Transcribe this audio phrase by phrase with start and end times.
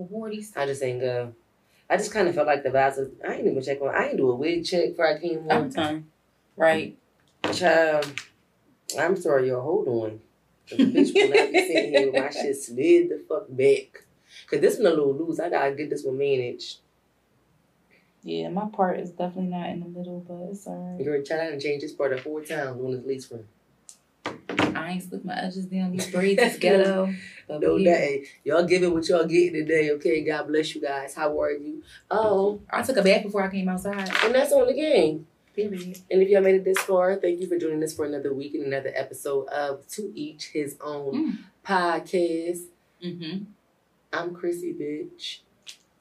[0.00, 0.52] couple forties.
[0.56, 1.32] I just ain't go.
[1.88, 2.98] I just kind of felt like the vibes.
[2.98, 3.94] Was, I ain't even check on.
[3.94, 5.70] I ain't do a wig check before I came I'm on.
[5.70, 6.06] done.
[6.56, 6.96] Right.
[7.52, 8.06] Child,
[8.98, 9.62] I'm sorry, y'all.
[9.62, 10.20] Hold on.
[10.68, 14.04] The bitch will not be sitting here with my shit slid the fuck back.
[14.48, 15.40] Cause this one a little loose.
[15.40, 16.78] I gotta get this one managed.
[18.22, 21.04] Yeah, my part is definitely not in the middle, but it's alright.
[21.04, 23.44] You're trying to change this part of four times when it's least from.
[24.80, 25.92] I ain't slick my edges down.
[25.92, 27.12] These braids is ghetto.
[27.48, 28.26] No day.
[28.44, 30.22] Y'all giving what y'all getting today, okay?
[30.24, 31.14] God bless you guys.
[31.14, 31.82] How are you?
[32.10, 34.08] Oh, I took a bath before I came outside.
[34.24, 35.26] and that's on the game.
[35.54, 35.98] Period.
[36.10, 38.54] And if y'all made it this far, thank you for joining us for another week
[38.54, 41.38] and another episode of To Each His Own Mm.
[41.66, 42.62] podcast.
[43.04, 43.44] Mm-hmm.
[44.12, 45.38] I'm Chrissy, bitch.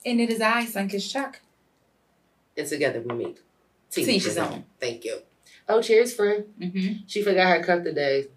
[0.06, 1.42] And it is I, Sunkissed Choc.
[2.56, 3.38] And together we make
[3.92, 4.66] To Teach his own.
[4.80, 5.20] Thank you.
[5.68, 6.46] Oh, cheers, friend.
[6.60, 6.94] Mm-hmm.
[7.08, 8.28] She forgot her cup today,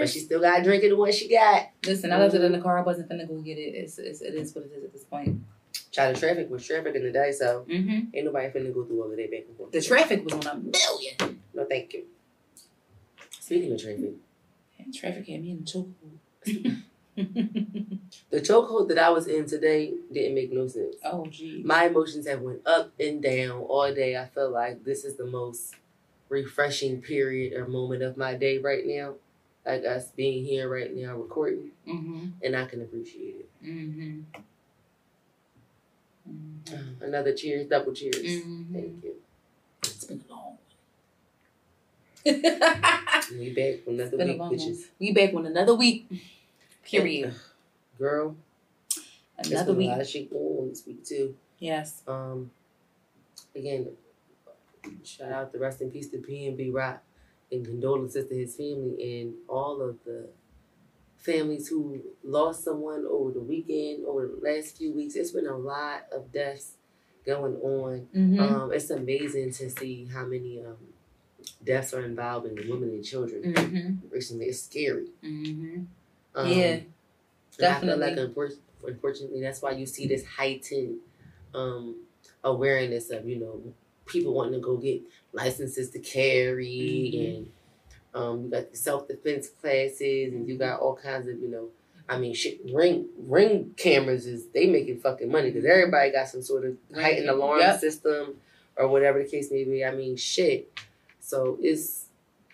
[0.00, 1.68] but she still got to drink it the one she got.
[1.86, 2.78] Listen, I left it in the car.
[2.78, 3.74] I wasn't finna go get it.
[3.74, 5.40] It's, it's, it is what it is at this point.
[5.90, 8.16] Child, the traffic was traffic in the day, so Mm-hmm.
[8.16, 9.72] ain't nobody finna go through all of that back and forth.
[9.72, 11.40] The traffic was on a million.
[11.52, 12.04] No, thank you.
[13.38, 14.12] Speaking of traffic,
[14.78, 16.80] And traffic had me in the chokehold.
[18.30, 20.96] the chokehold that I was in today didn't make no sense.
[21.04, 21.62] oh, gee.
[21.64, 24.16] My emotions have went up and down all day.
[24.16, 25.74] I feel like this is the most
[26.28, 29.14] refreshing period or moment of my day right now.
[29.66, 32.26] Like us being here right now recording, Mm-hmm.
[32.42, 33.48] and I can appreciate it.
[33.64, 34.20] Mm-hmm.
[36.30, 37.04] Mm-hmm.
[37.04, 38.16] Another cheers, double cheers.
[38.16, 38.72] Mhm.
[38.72, 39.14] Thank you.
[39.84, 40.58] It's been a long
[42.24, 43.38] one.
[43.38, 44.58] We back for another been a week, long one.
[44.58, 44.84] bitches.
[44.98, 46.06] we back with another week.
[46.84, 47.34] Period.
[47.98, 48.36] Girl,
[49.38, 49.88] Another been a week.
[49.90, 51.34] lot of shit going on this week too.
[51.58, 52.02] Yes.
[52.06, 52.50] Um,
[53.54, 53.88] again,
[55.04, 57.02] shout out to rest in peace to PNB Rock
[57.50, 60.28] and condolences to his family and all of the
[61.18, 65.14] families who lost someone over the weekend, over the last few weeks.
[65.14, 66.72] It's been a lot of deaths
[67.24, 68.08] going on.
[68.14, 68.40] Mm-hmm.
[68.40, 70.76] Um, it's amazing to see how many um,
[71.64, 73.54] deaths are involved in the women and children.
[73.54, 74.08] mm-hmm.
[74.10, 75.06] Recently, it's scary.
[75.22, 75.82] Mm-hmm.
[76.34, 76.86] Um, Yeah, and
[77.62, 78.06] I feel definitely.
[78.06, 78.52] like
[78.86, 80.98] unfortunately that's why you see this heightened
[81.54, 81.96] um,
[82.42, 83.62] awareness of you know
[84.06, 85.00] people wanting to go get
[85.32, 87.36] licenses to carry Mhm.
[87.36, 87.50] and
[88.14, 91.68] um, you got the self defense classes and you got all kinds of you know
[92.08, 96.42] I mean shit ring ring cameras is they making fucking money because everybody got some
[96.42, 97.80] sort of heightened alarm Yep.
[97.80, 98.36] system
[98.76, 99.84] or whatever the case may be.
[99.84, 100.70] I mean shit.
[101.20, 102.06] So it's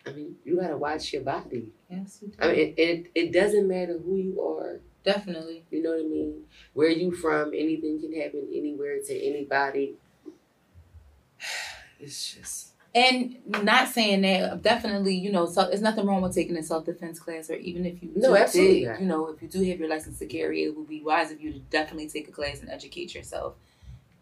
[0.07, 1.69] I mean you gotta watch your body.
[1.91, 2.23] Yes.
[2.39, 4.81] I mean, it, it, it doesn't matter who you are.
[5.03, 5.65] definitely.
[5.71, 6.45] You know what I mean?
[6.75, 7.49] Where you from?
[7.55, 9.97] Anything can happen anywhere to anybody.
[12.03, 16.57] It's just And not saying that, definitely, you know, so there's nothing wrong with taking
[16.57, 19.43] a self defense class, or even if you No, do absolutely did, you know, if
[19.43, 22.09] you do have your license to carry, it would be wise of you to definitely
[22.09, 23.55] take a class and educate yourself,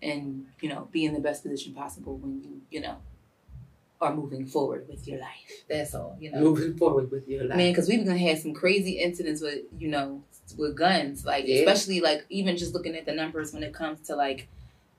[0.02, 2.96] and you know, be in the best position possible when you, you know,
[4.00, 5.64] are moving forward with your life.
[5.68, 6.40] That's all, you know.
[6.40, 7.56] moving forward with your life.
[7.56, 10.22] Man, because we've gonna have some crazy incidents with you know
[10.56, 11.60] with guns, like Yeah.
[11.60, 14.48] especially like even just looking at the numbers when it comes to like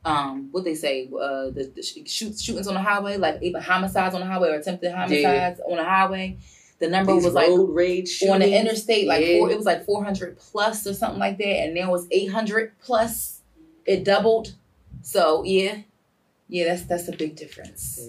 [0.06, 4.16] um what they say uh the, the shoot, shootings on the highway, like even homicides
[4.16, 6.38] on the highway or attempted homicides on the highway.
[6.80, 9.40] The number These was like road rage on the interstate, like yeah.
[9.40, 12.32] four, it was like four hundred plus or something like that, and there was eight
[12.32, 13.42] hundred plus.
[13.86, 14.56] It doubled.
[15.02, 15.80] So yeah,
[16.48, 18.00] yeah, that's that's a big difference.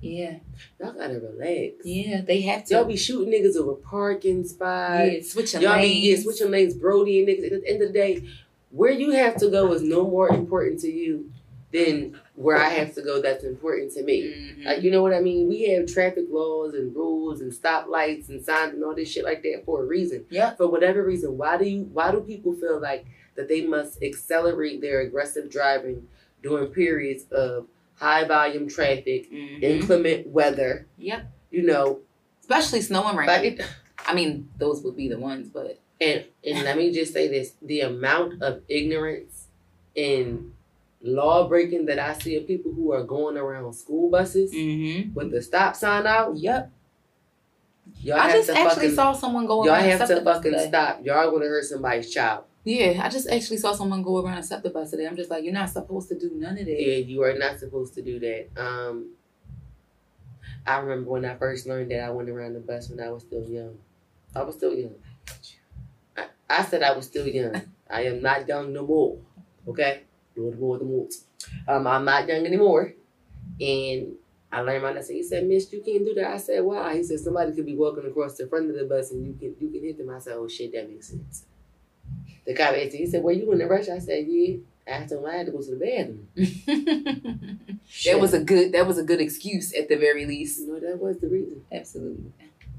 [0.00, 0.38] Yeah,
[0.80, 1.74] Y'all gotta relax.
[1.84, 2.74] yeah, they have to.
[2.74, 5.12] Y'all be shooting niggas over parking spots.
[5.12, 7.52] yeah, switching Y'all be yeah, switching lanes, Brody and niggas.
[7.52, 8.28] At the end of the day,
[8.72, 11.30] where you have to go is no more important to you
[11.72, 13.22] than where I have to go.
[13.22, 14.24] That's important to me.
[14.24, 14.64] Mhm.
[14.66, 15.48] Like, you know what I mean?
[15.48, 19.42] We have traffic laws and rules and stoplights and signs and all this shit like
[19.44, 20.26] that for a reason.
[20.28, 20.54] Yeah.
[20.54, 21.84] For whatever reason, why do you?
[21.92, 23.06] Why do people feel like
[23.36, 26.08] that they must accelerate their aggressive driving
[26.42, 29.62] during periods of high volume traffic, Mhm.
[29.62, 30.86] inclement weather?
[30.98, 31.22] Yep.
[31.50, 32.00] You know,
[32.40, 33.42] Especially snowing right rain.
[33.56, 33.66] like it,
[34.06, 37.54] I mean, those would be the ones, but and and let me just say this:
[37.62, 39.46] the amount of ignorance
[39.96, 40.52] and
[41.02, 45.14] law breaking that I see of people who are going around school buses mm-hmm.
[45.14, 46.36] with the stop sign out.
[46.36, 46.70] yep.
[48.00, 50.68] Y'all I have just to actually fucking saw someone go Y'all have to fucking today.
[50.68, 51.04] stop.
[51.04, 52.44] Y'all gonna hurt somebody's child.
[52.64, 55.06] Yeah, I just actually saw someone go around and accept the bus today.
[55.06, 56.80] I'm just like, you're not supposed to do none of that.
[56.80, 58.48] Yeah, you are not supposed to do that.
[58.56, 59.10] Um,
[60.64, 63.24] I remember when I first learned that I went around the bus when I was
[63.24, 63.78] still young.
[64.36, 64.94] I was still young.
[66.58, 67.62] I, said I was still young.
[67.88, 69.18] I am not young no more.
[69.66, 70.02] Okay,
[70.36, 71.08] Lord, Lord, the more.
[71.68, 72.92] Um, I'm not young anymore,
[73.60, 74.14] and
[74.50, 75.16] I learned my lesson.
[75.16, 77.76] He said, "Miss, you can't do that." I said, "Why?" He said, "Somebody could be
[77.76, 80.18] walking across the front of the bus and you can you can hit them." I
[80.18, 81.46] said, "Oh shit, that makes sense."
[82.44, 84.56] The cop asked, me, he said, "Were you in the rush?" I said, "Yeah."
[84.86, 86.28] I asked him, "I had to go to the bathroom."
[88.04, 88.72] that was a good.
[88.72, 90.60] That was a good excuse at the very least.
[90.60, 91.64] You know, that was the reason.
[91.72, 92.32] Absolutely.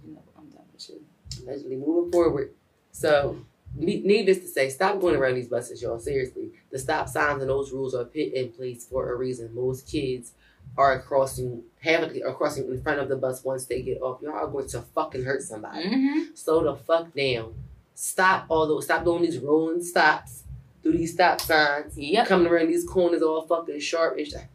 [0.06, 1.02] You know, I'm done with you.
[1.44, 2.54] Allegedly moving forward.
[2.92, 3.38] So,
[3.76, 6.00] needless to say, stop going around these buses, y'all.
[6.00, 9.54] Seriously, the stop signs and those rules are put in place for a reason.
[9.54, 10.34] Most kids
[10.78, 14.22] are crossing, have are crossing in front of the bus once they get off.
[14.22, 15.86] Y'all are going to fucking hurt somebody.
[15.86, 16.36] Mm-hmm.
[16.36, 17.54] Slow the fuck down.
[17.96, 18.86] Stop all those.
[18.86, 20.44] Stop doing these rolling stops.
[20.84, 21.98] Do these stop signs.
[21.98, 22.28] Yep.
[22.28, 24.48] Coming around these corners all fucking sharp and shit.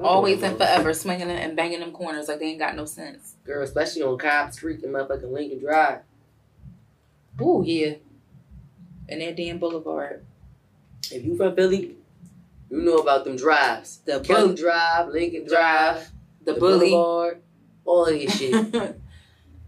[0.00, 3.36] Always and forever swinging them and banging them corners like they ain't got no sense.
[3.44, 6.00] Girl, especially on Cobb Street and motherfucking Lincoln Drive.
[7.40, 7.94] Ooh, yeah.
[9.08, 10.24] And that damn boulevard.
[11.10, 11.96] If you from Philly,
[12.70, 13.98] you know about them drives.
[14.04, 14.56] The Kelly bully.
[14.56, 16.10] Drive, Lincoln Drive,
[16.44, 16.90] The, bully.
[16.90, 17.42] Boulevard,
[17.84, 18.52] all of this shit.
[18.74, 18.96] like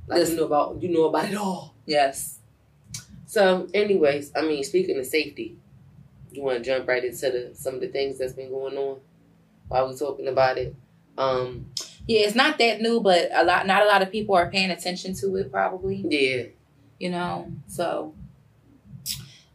[0.09, 1.75] This- you know about you know about it all.
[1.87, 2.39] yes.
[3.29, 5.59] So, anyways, I mean, speaking of safety,
[6.33, 8.99] you want to jump right into the some of the things that's been going on
[9.69, 10.75] while we're talking about it.
[11.19, 11.67] Um,
[12.07, 14.71] Yeah, it's not that new, but a lot not a lot of people are paying
[14.71, 16.05] attention to it probably.
[16.09, 16.45] yeah,
[16.99, 18.15] you know so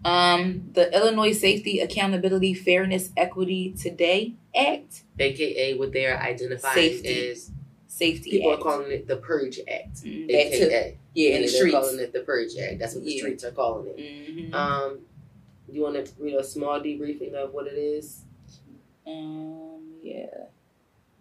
[0.04, 7.30] um the illinois safety accountability fairness equity today act aka what they're identifying Safety.
[7.30, 7.52] as
[7.88, 9.98] safety people act are calling it the Purge Act.
[10.04, 10.34] Mm, too.
[10.34, 10.98] AKA.
[11.14, 12.80] yeah in the they're streets calling it the Purge Act.
[12.80, 13.20] That's what the Yeah.
[13.20, 13.98] streets are calling it.
[14.00, 14.54] Mhm.
[14.56, 15.00] Um,
[15.70, 18.22] you want to read a small debriefing of what it is?
[19.06, 20.26] um yeah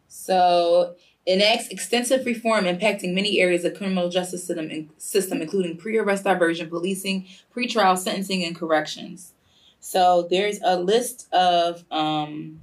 [0.08, 0.94] so
[1.26, 7.26] enacts extensive reform impacting many areas of criminal justice system, system including pre-arrest diversion policing
[7.54, 9.32] pretrial sentencing and corrections.
[9.80, 12.60] So there's a list of um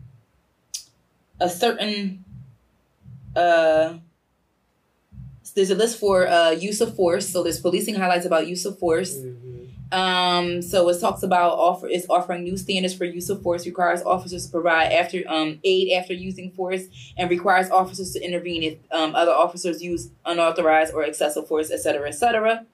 [1.40, 2.24] a certain
[3.36, 3.96] uh
[5.56, 7.30] there's a list for uh use of force.
[7.30, 9.16] So there's policing highlights about use of force.
[9.16, 9.57] Mm-hmm.
[9.92, 14.02] Um, so it talks about offer is offering new standards for use of force, requires
[14.04, 16.86] officers to provide after um aid after using force,
[17.18, 22.08] and requires officers to intervene if um, other officers use unauthorized or excessive force, etc.,
[22.08, 22.66] etc.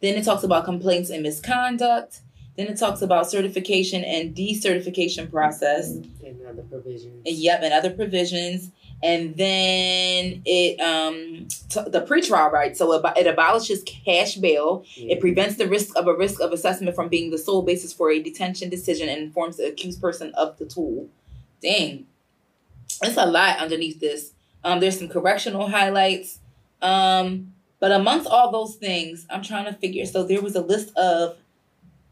[0.00, 2.20] Then it talks about complaints and misconduct.
[2.56, 5.90] Then it talks about certification and decertification process.
[5.90, 6.10] And
[6.46, 7.22] other provisions.
[7.24, 8.70] Yep, and other provisions.
[9.02, 12.76] And then it um t- the pretrial right.
[12.76, 14.84] So it, it abolishes cash bail.
[14.94, 15.14] Yeah.
[15.14, 18.10] It prevents the risk of a risk of assessment from being the sole basis for
[18.10, 21.08] a detention decision and informs the accused person of the tool.
[21.60, 22.06] Dang,
[23.02, 24.32] it's a lot underneath this.
[24.64, 26.38] Um, there's some correctional highlights.
[26.80, 30.06] Um, but amongst all those things, I'm trying to figure.
[30.06, 31.36] So there was a list of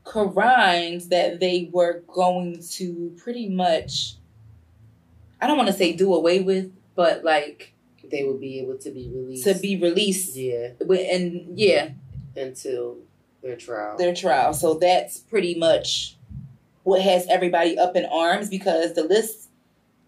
[0.03, 4.15] crimes that they were going to pretty much.
[5.41, 7.73] I don't want to say do away with, but like
[8.11, 9.45] they will be able to be released.
[9.45, 10.37] to be released.
[10.37, 11.93] yeah and yeah,
[12.37, 12.99] until
[13.43, 13.97] their trial.
[13.97, 14.53] their trial.
[14.53, 16.19] So that's pretty much
[16.83, 19.49] what has everybody up in arms because the list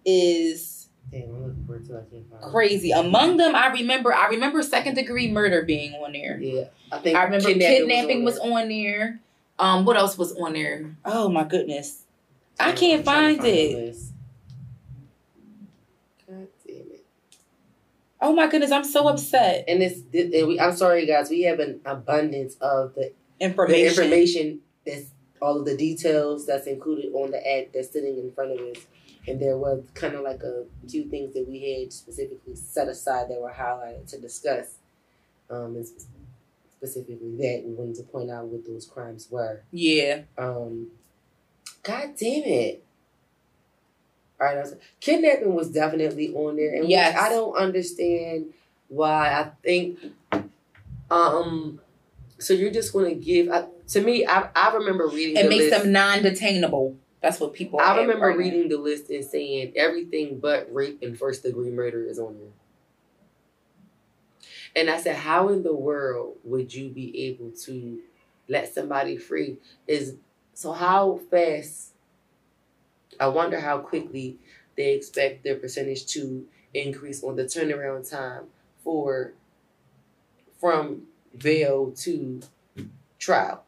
[0.04, 1.96] is Damn, I'm looking for it too.
[1.96, 2.50] I can't find it.
[2.50, 2.90] crazy.
[2.90, 6.38] Among them, I remember I remember second degree murder being on there.
[6.38, 9.18] Yeah, I think I remember kidnapping, was was, on on there.
[9.58, 10.94] Um, what else was on there?
[11.06, 12.02] Oh my goodness,
[12.58, 12.68] there.
[12.68, 13.76] I can't find the it.
[13.76, 14.12] list.
[16.32, 17.04] God damn it!
[18.22, 19.64] Oh my goodness, I'm so upset.
[19.66, 21.28] And this, and we, I'm sorry, guys.
[21.28, 23.82] We have an abundance of the Information.
[23.82, 25.06] the information that's
[25.40, 28.86] all of the details that's included on the act that's sitting in front of us.
[29.26, 33.28] And there was kind of like a few things that we had specifically set aside
[33.28, 34.76] that were highlighted to discuss.
[35.50, 35.86] Um, and
[36.78, 39.62] specifically that we wanted to point out what those crimes were.
[39.72, 40.22] Yeah.
[40.38, 40.88] Um,
[41.82, 42.84] God damn it!
[44.42, 47.16] All right, I kidnapping was definitely on there, and Yes.
[47.16, 48.46] I don't understand
[48.88, 49.28] why.
[49.28, 50.00] I think,
[51.10, 51.80] um,
[52.38, 53.48] so you're just going to give.
[53.50, 55.36] I, to me, I I remember reading.
[55.36, 55.82] It the makes list.
[55.84, 56.96] them non-detainable.
[57.20, 57.78] That's what people.
[57.78, 58.42] I remember right now.
[58.42, 62.48] reading the list and saying everything but rape and first degree murder is on there.
[64.74, 68.00] And I said, how in the world would you be able to
[68.48, 69.58] let somebody free?
[69.86, 70.16] Is
[70.52, 71.91] so how fast?
[73.20, 74.38] I wonder how quickly
[74.76, 78.44] they expect their percentage to increase on the turnaround time
[78.82, 79.32] for
[80.58, 81.02] from
[81.38, 82.40] bail to
[83.18, 83.64] trial.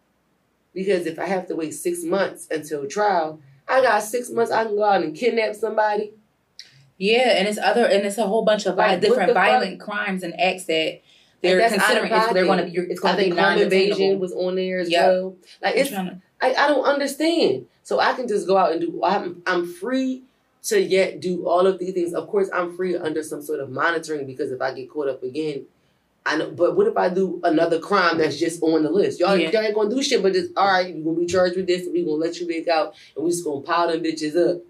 [0.75, 4.51] Because if I have to wait six months until trial, I got six months.
[4.51, 6.13] I can go out and kidnap somebody.
[6.99, 9.45] Yeah, and it's other, and it's a whole bunch of Like, different the fuck?
[9.45, 11.01] violent crimes and acts that
[11.43, 12.13] they're considering.
[12.13, 12.93] It's, they're going to be.
[12.93, 15.07] It's I going to be think home invasion was on there as Yep.
[15.07, 15.37] well.
[15.63, 17.67] Like I'm it's, to- I, I don't understand.
[17.85, 19.01] So I can just go out and do.
[19.05, 20.25] I'm I'm free
[20.65, 22.15] to yet do all of these things.
[22.15, 25.23] Of course, I'm free under some sort of monitoring because if I get caught up
[25.23, 25.67] again,
[26.27, 29.21] I know, but what if I do another crime that's just on the list?
[29.21, 29.51] Y'all, Yeah.
[29.51, 30.93] y'all ain't gonna do shit, but just all right.
[30.95, 33.31] You're gonna be charged with this, and we gonna let you back out, and we
[33.31, 34.63] just gonna pile them bitches up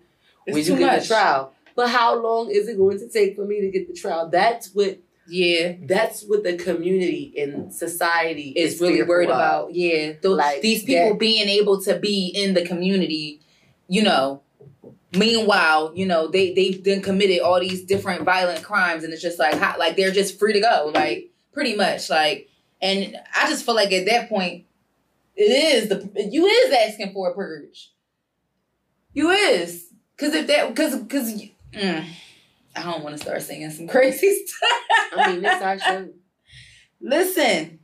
[0.47, 1.02] when you too get much.
[1.02, 1.52] the trial.
[1.76, 4.28] But how long is it going to take for me to get the trial?
[4.28, 5.74] That's what Yeah.
[5.82, 9.36] that's what the community and society Is really worried of.
[9.36, 9.74] about.
[9.74, 10.12] Yeah.
[10.22, 13.40] Those, Like, these people that- being able to be in the community,
[13.88, 14.42] you know.
[15.16, 19.38] Meanwhile, you know, they they've then committed all these different violent crimes and it's just
[19.38, 20.90] like how, like they're just free to go.
[20.92, 22.10] Like pretty much.
[22.10, 22.48] Like
[22.82, 24.64] and I just feel like at that point
[25.36, 27.92] it is the you is asking for a purge.
[29.12, 29.86] You is.
[30.16, 32.04] Cause if that cause cause you- mm,
[32.76, 34.70] I don't want to start singing some crazy stuff.
[35.16, 36.08] I mean, this our show.
[37.00, 37.78] Listen,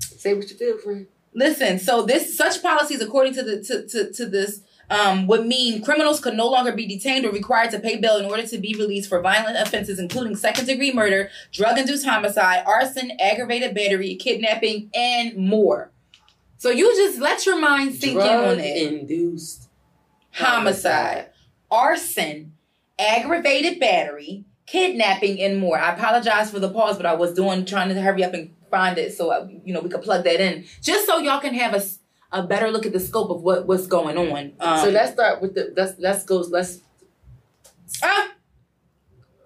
[0.00, 1.06] Say what you feel, friend.
[1.34, 1.78] listen.
[1.78, 6.20] So this such policies, according to the to, to, to this, um, would mean criminals
[6.20, 9.08] could no longer be detained or required to pay bail in order to be released
[9.08, 15.36] for violent offenses, including second degree murder, drug induced homicide, arson, aggravated battery, kidnapping, and
[15.36, 15.90] more.
[16.58, 18.76] So you just let your mind sink in on Drug that.
[18.94, 19.68] induced
[20.32, 21.30] homicide,
[21.70, 22.52] arson,
[22.98, 25.78] aggravated battery, kidnapping, and more.
[25.78, 28.98] I apologize for the pause, but I was doing trying to hurry up and find
[28.98, 31.74] it so uh, you know we could plug that in, just so y'all can have
[31.74, 31.82] a,
[32.32, 34.52] a better look at the scope of what what's going on.
[34.60, 36.80] Um, so let's start with the let's let's go let's
[38.02, 38.32] ah!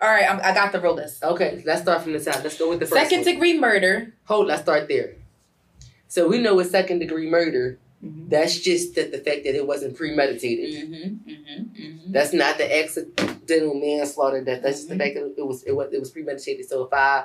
[0.01, 0.31] all right.
[0.31, 1.23] I'm, I got the real list.
[1.23, 2.43] okay let's start from the top.
[2.43, 4.15] Let's go with the first Second degree murder.
[4.25, 5.17] Hold, let's start there.
[6.09, 8.29] So we know with second degree murder, Mm-hmm.
[8.31, 10.89] that's just that the fact that it wasn't premeditated.
[10.89, 12.13] Mm-hmm, mm-hmm, mm-hmm.
[12.13, 14.43] That's not the accidental manslaughter.
[14.43, 14.99] That that's just the Mhm.
[14.99, 16.67] fact that it was it was it was premeditated.
[16.67, 17.25] So if I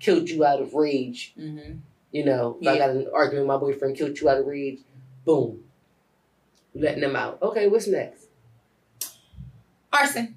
[0.00, 1.72] killed you out of rage, Mm-hmm.
[2.12, 4.78] you know, if I got an argument with my boyfriend, killed you out of rage,
[5.26, 5.64] boom,
[6.74, 7.42] letting them out.
[7.42, 8.24] Okay, what's next?
[9.92, 10.34] Arson.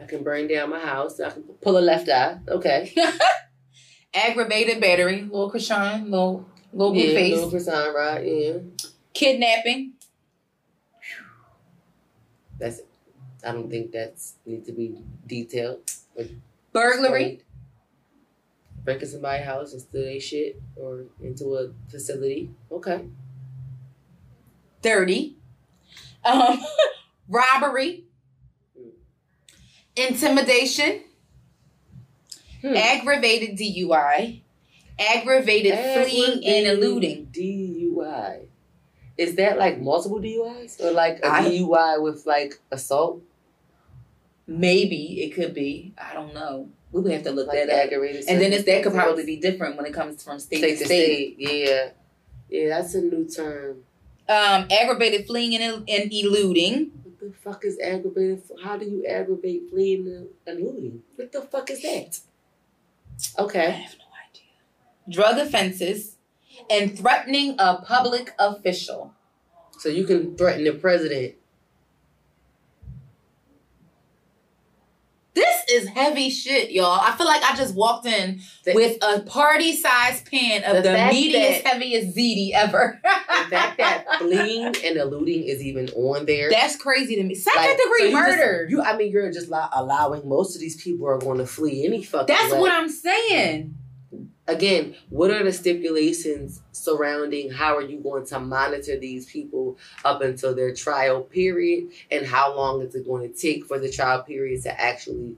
[0.00, 1.20] I can burn down my house.
[1.20, 2.38] I can pull a left eye.
[2.48, 2.92] Okay.
[4.14, 5.22] Aggravated battery.
[5.22, 6.04] Little Krishan.
[6.10, 7.34] Little little yeah, face.
[7.34, 8.24] little croissant, right?
[8.26, 8.52] Yeah.
[9.14, 9.92] Kidnapping.
[12.58, 12.78] That's.
[12.78, 12.86] it.
[13.46, 15.78] I don't think that's need to be detailed.
[16.72, 17.40] Burglary.
[18.84, 22.50] Breaking somebody's house and steal their shit or into a facility.
[22.70, 23.04] Okay.
[24.82, 25.36] dirty,
[26.24, 26.58] um,
[27.28, 28.04] robbery,
[29.96, 31.02] intimidation,
[32.62, 32.74] Hmm.
[32.76, 34.40] aggravated DUI,
[35.00, 37.26] aggravated fleeing and eluding.
[37.32, 38.46] DUI.
[39.16, 43.22] Is that like multiple DUIs or like a I- DUI with like assault?
[44.46, 45.92] Maybe it could be.
[45.96, 46.68] I don't know.
[46.92, 47.84] We would have to look Like that up.
[47.86, 48.24] aggravated.
[48.28, 50.84] And then it's, that could probably be different when it comes from state, state to
[50.86, 51.34] state.
[51.36, 51.66] state.
[51.68, 51.90] Yeah.
[52.48, 53.84] Yeah, that's a new term.
[54.28, 56.90] Um, aggravated fleeing and, and eluding.
[57.04, 58.42] What the fuck is aggravated?
[58.64, 60.28] How do you aggravate fleeing and
[60.58, 61.02] eluding?
[61.14, 62.18] What the fuck is that?
[63.38, 63.86] I Okay.
[65.10, 65.34] Have no idea.
[65.36, 66.16] Drug offenses
[66.70, 69.12] and threatening a public official.
[69.78, 71.34] So you can threaten the president.
[75.32, 76.98] This is heavy shit, y'all.
[77.00, 80.82] I feel like I just walked in The- with a party sized pan of The
[80.82, 83.00] the, meatiest, heaviest ziti ever.
[83.02, 86.50] The fact that fleeing and eluding is even on there.
[86.50, 87.36] That's crazy to me.
[87.36, 88.66] Second Like, so degree just- murder.
[88.68, 92.02] you, I mean, you're just allowing most of these people are going to flee any
[92.02, 92.58] fucking That's way.
[92.60, 93.76] what I'm saying.
[94.50, 100.22] Again, what are the stipulations surrounding how are you going to monitor these people up
[100.22, 104.24] until their trial period, and how long is it going to take for the trial
[104.24, 105.36] period to actually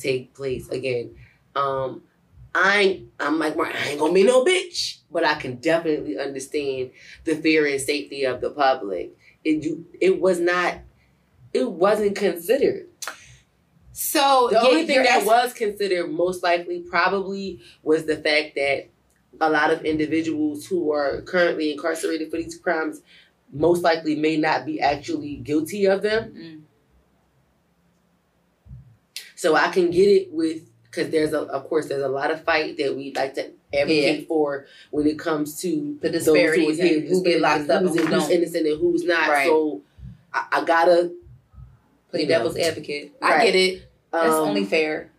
[0.00, 0.66] take place?
[0.70, 1.14] Again,
[1.54, 2.04] um,
[2.54, 6.92] I ain't, I'm like, I ain't gonna be no bitch, but I can definitely understand
[7.24, 9.14] the fear and safety of the public.
[9.44, 10.78] It you, it was not,
[11.52, 12.86] it wasn't considered.
[13.96, 18.88] So The only thing that was considered most likely probably was the fact that
[19.40, 23.02] a lot of individuals who are currently incarcerated for these crimes
[23.52, 26.34] most likely may not be actually guilty of them.
[26.36, 26.60] Mm.
[29.36, 32.42] So I can get it with because there's a of course there's a lot of
[32.42, 36.80] fight that we like to advocate for when it comes to The those who disparities
[36.80, 39.28] are and who get locked up and who's, who who's innocent and who's not.
[39.28, 39.46] Right.
[39.46, 39.82] So
[40.32, 41.14] I, I gotta
[42.14, 43.12] Play devil's advocate.
[43.22, 43.44] I Right.
[43.46, 43.82] get it.
[44.12, 45.10] That's um, only fair.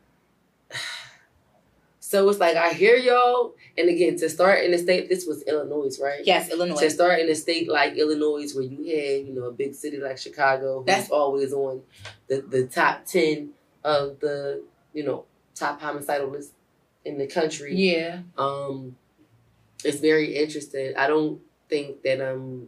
[1.99, 5.09] So it's like I hear y'all, and again to start in the state.
[5.09, 6.21] This was Illinois, right?
[6.23, 6.79] Yes, Illinois.
[6.79, 9.97] To start in a state like Illinois, where you had you know a big city
[9.97, 11.81] like Chicago, who's That's- always on
[12.27, 13.49] the the top ten
[13.83, 15.25] of the you know
[15.55, 16.51] top homicidal list
[17.03, 17.75] in the country.
[17.75, 18.19] yeah.
[18.37, 18.95] Um,
[19.83, 20.93] it's very interesting.
[20.95, 22.67] I don't think that um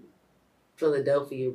[0.77, 1.51] Philadelphia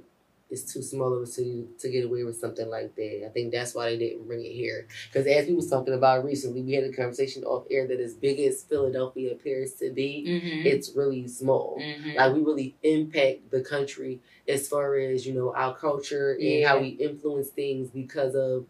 [0.52, 3.26] it's too small of a city to get away with something like that.
[3.26, 4.86] I think that's why they didn't bring it here.
[5.10, 8.14] Because as we was talking about recently, we had a conversation off air that as
[8.14, 10.66] big as Philadelphia appears to be, Mm-hmm.
[10.66, 11.78] it's really small.
[11.80, 12.16] Mhm.
[12.16, 16.78] Like we really impact the country as far as you know our culture and how
[16.80, 18.66] we influence things because of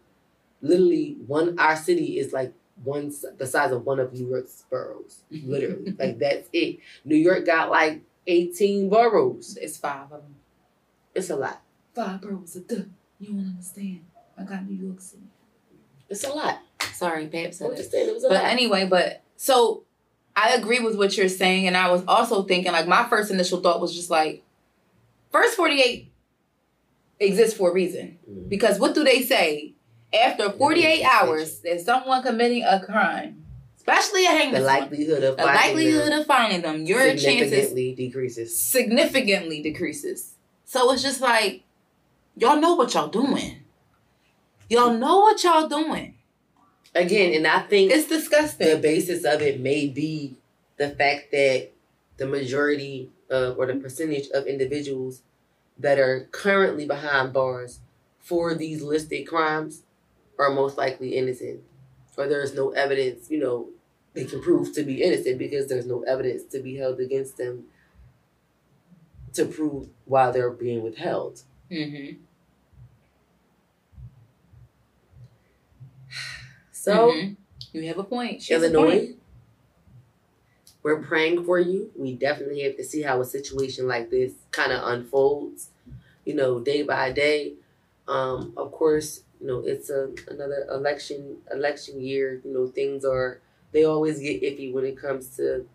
[0.61, 1.59] literally one.
[1.59, 5.21] Our city is like one the size of one of New York's boroughs.
[5.31, 6.79] Literally, like that's it.
[7.05, 9.57] New York got like eighteen boroughs.
[9.61, 10.35] It's five of them.
[11.15, 11.61] It's a lot.
[11.95, 12.87] Five boroughs of the.
[13.19, 14.01] You don't understand.
[14.37, 15.23] I got New York City.
[16.09, 16.59] It's a lot.
[16.93, 17.69] Sorry, babe said it.
[17.71, 18.45] understand it was a But lot.
[18.51, 19.83] anyway, but so
[20.35, 23.61] I agree with what you're saying, and I was also thinking like my first initial
[23.61, 24.43] thought was just like,
[25.31, 26.11] first 48
[27.19, 28.49] exists for a reason Mhm.
[28.49, 29.73] because what do they say
[30.13, 33.45] after 48 hours there's someone committing a crime,
[33.77, 37.23] especially a the hangman, likelihood of the finding likelihood them of finding them, your chances
[37.23, 38.57] significantly decreases.
[38.57, 40.33] significantly decreases.
[40.65, 41.62] So it's just like,
[42.35, 43.63] y'all know what y'all doing.
[44.69, 46.15] Y'all know what y'all doing.
[46.95, 48.67] Again, and I think It's disgusting.
[48.69, 50.35] the basis of it may be
[50.77, 51.71] the fact that
[52.17, 55.23] the majority of or the percentage of individuals
[55.79, 57.79] that are currently behind bars
[58.19, 59.83] for these listed crimes
[60.37, 61.61] are most likely innocent
[62.15, 63.69] or there's no evidence you know
[64.13, 67.63] they can prove to be innocent because there's no evidence to be held against them
[69.33, 71.41] to prove why they're being withheld
[71.73, 72.17] mm-hmm.
[76.71, 77.35] so Mhm.
[77.71, 78.41] you have a point.
[78.41, 78.99] She has a Illinois.
[78.99, 79.19] point.
[80.83, 81.91] We're praying for you.
[81.95, 85.69] We definitely have to see how a situation like this kind of unfolds,
[86.25, 87.53] you know, day by day.
[88.07, 92.41] Um, of course, you know, it's a another election election year.
[92.43, 93.39] You know, things are
[93.71, 95.65] they always get iffy when it comes to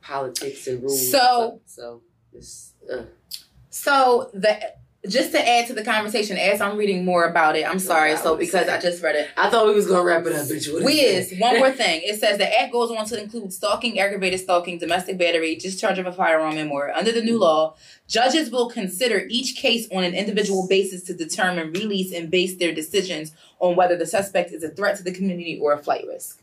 [0.00, 1.00] politics and rules.
[1.02, 1.60] and So- stuff.
[1.66, 2.02] so
[2.32, 3.04] it's uh,
[3.68, 4.72] So the
[5.06, 8.16] just to add to the conversation, as I'm reading more about it, I'm sorry.
[8.16, 8.68] So because.
[8.68, 10.72] I just read it, I thought we was gonna wrap it up, bitch.
[10.72, 12.02] What we is is one more thing.
[12.04, 16.06] It says the act goes on to include stalking, aggravated stalking, domestic battery, discharge of
[16.06, 16.90] a firearm, and more.
[16.90, 17.42] Under the new mm.
[17.42, 17.76] law,
[18.08, 22.74] judges will consider each case on an individual basis to determine release and base their
[22.74, 26.42] decisions on whether the suspect is a threat to the community or a flight risk.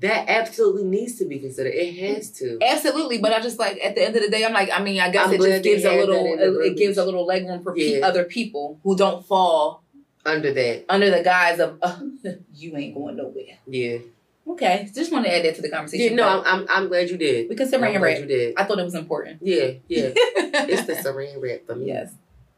[0.00, 1.74] That absolutely needs to be considered.
[1.74, 2.58] It has to.
[2.62, 5.00] Absolutely, but I just like at the end of the day, I'm like, I mean,
[5.00, 7.04] I guess I'm it just gives a little, that in the it, it gives a
[7.04, 9.82] little leg room for pe- other people who don't fall
[10.24, 11.98] Under that, under the guise of uh,
[12.54, 13.58] you ain't going nowhere.
[13.66, 13.98] yeah,
[14.46, 15.74] Okay, just want to add that to the yeah.
[15.76, 16.16] conversation.
[16.16, 17.50] No, I'm, I'm, I'm glad you did.
[17.50, 18.18] I'm saran glad wrap.
[18.20, 18.54] you did.
[18.56, 19.40] I thought it was important.
[19.42, 20.10] Yeah, yeah.
[20.14, 21.86] it's the saran wrap for me.
[21.88, 22.12] yes.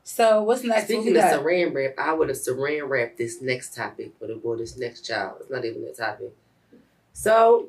[0.04, 0.82] So what's next?
[0.82, 4.26] What Speaking we of saran wrap, I would have saran wrapped this next topic for
[4.28, 5.38] the boy, this next child.
[5.40, 6.32] It's not even a topic.
[7.12, 7.68] So,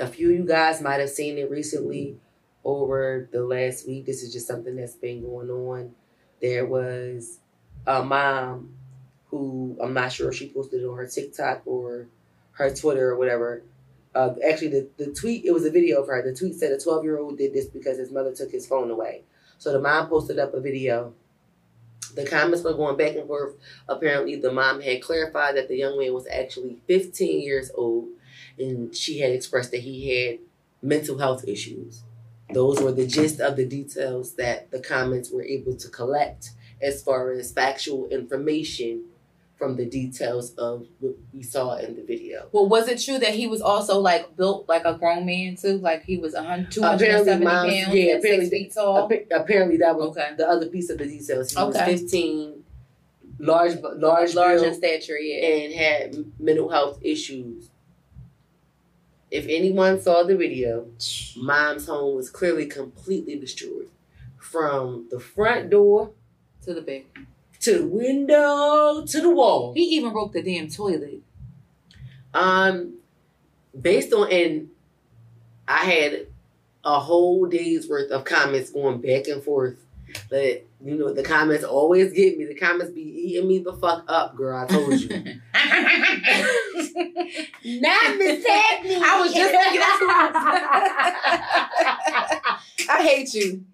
[0.00, 2.18] a few of you guys might have seen it recently
[2.64, 4.06] over the last week.
[4.06, 5.92] This is just something that's been going on.
[6.40, 7.38] There was
[7.86, 8.74] a mom
[9.26, 12.08] who I'm not sure if she posted it on her TikTok or
[12.52, 13.62] her Twitter or whatever.
[14.14, 16.22] Uh, actually, the, the tweet, it was a video of her.
[16.22, 18.90] The tweet said a 12 year old did this because his mother took his phone
[18.90, 19.22] away.
[19.58, 21.14] So the mom posted up a video.
[22.14, 23.56] The comments were going back and forth.
[23.88, 28.08] Apparently, the mom had clarified that the young man was actually 15 years old
[28.58, 30.38] and she had expressed that he had
[30.82, 32.02] mental health issues.
[32.52, 37.02] Those were the gist of the details that the comments were able to collect as
[37.02, 39.04] far as factual information
[39.58, 42.48] from the details of what we saw in the video.
[42.52, 45.78] Well, was it true that he was also like built like a grown man too?
[45.78, 48.74] Like he was a hundred, two hundred and seventy pounds, yeah, and apparently six feet
[48.74, 49.10] tall.
[49.32, 50.30] Apparently, that was Okay.
[50.36, 51.50] the other piece of the details.
[51.50, 51.92] He Okay.
[51.92, 52.64] was 15,
[53.40, 55.44] large, large, Large in stature, yeah.
[55.46, 57.68] and had mental health issues.
[59.30, 60.86] If anyone saw the video,
[61.36, 63.88] mom's home was clearly completely destroyed.
[64.38, 66.12] From the front door
[66.64, 67.04] To the back.
[67.68, 69.72] To the window to the wall.
[69.74, 71.20] He even broke the damn toilet.
[72.32, 72.94] Um,
[73.78, 74.68] based on and
[75.66, 76.26] I had
[76.84, 79.84] a whole day's worth of comments going back and forth.
[80.30, 82.46] But you know the comments always get me.
[82.46, 84.56] The comments be eating me the fuck up, girl.
[84.58, 85.08] I told you.
[87.80, 88.96] Not Miss Hackney.
[88.96, 90.30] I was just thinking that's what I
[92.40, 92.88] was.
[92.88, 93.66] I hate you.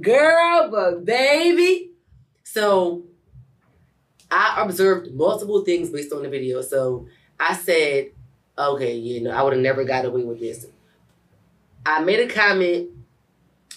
[0.00, 1.85] girl, but baby.
[2.56, 3.02] So
[4.30, 6.62] I observed multiple things based on the video.
[6.62, 7.06] So
[7.38, 8.12] I said,
[8.56, 10.64] okay, you know, I would have never got away with this.
[11.84, 12.88] I made a comment.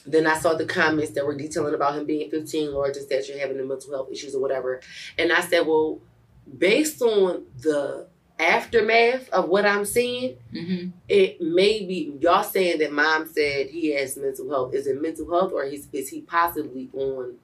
[0.05, 3.37] Then I saw the comments that were detailing about him being 15, large in stature,
[3.37, 4.79] having the mental health issues or whatever.
[5.17, 5.99] And I said, well,
[6.57, 8.07] based on the
[8.39, 10.91] aftermath of what I'm seeing, Mm-hmm.
[11.09, 14.73] it may be y'all saying that mom said he has mental health.
[14.73, 17.35] Is it mental health or is, is he possibly on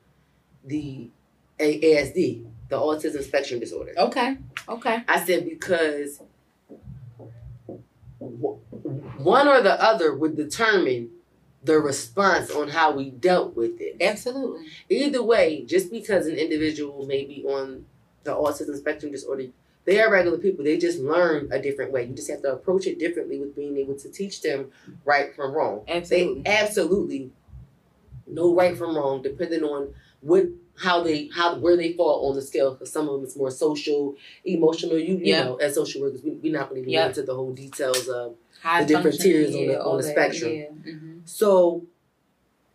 [0.63, 1.09] the
[1.59, 3.93] ASD, the autism spectrum disorder?
[3.97, 4.37] Okay.
[4.67, 5.03] Okay.
[5.07, 6.21] I said because
[8.19, 11.11] one or the other would determine
[11.63, 13.97] the response on how we dealt with it.
[13.99, 14.67] Absolutely.
[14.89, 17.85] Either way, just because an individual may be on
[18.23, 19.47] the autism spectrum disorder,
[19.85, 20.63] they are regular people.
[20.63, 22.05] They just learn a different way.
[22.05, 24.71] You just have to approach it differently with being able to teach them
[25.05, 25.83] right from wrong.
[25.87, 26.41] Absolutely.
[26.41, 27.31] They absolutely
[28.27, 30.45] know right from wrong, depending on what
[30.77, 32.71] how they how where they fall on the scale.
[32.73, 34.97] Because some of them is more social, emotional.
[34.97, 35.43] You you Yeah.
[35.43, 37.01] know, as social workers, we, we're not going to Yeah.
[37.07, 38.35] get into the whole details of.
[38.61, 40.51] High the different tiers on the- on the that, spectrum.
[40.53, 40.65] Yeah.
[40.93, 41.17] Mm-hmm.
[41.25, 41.85] So,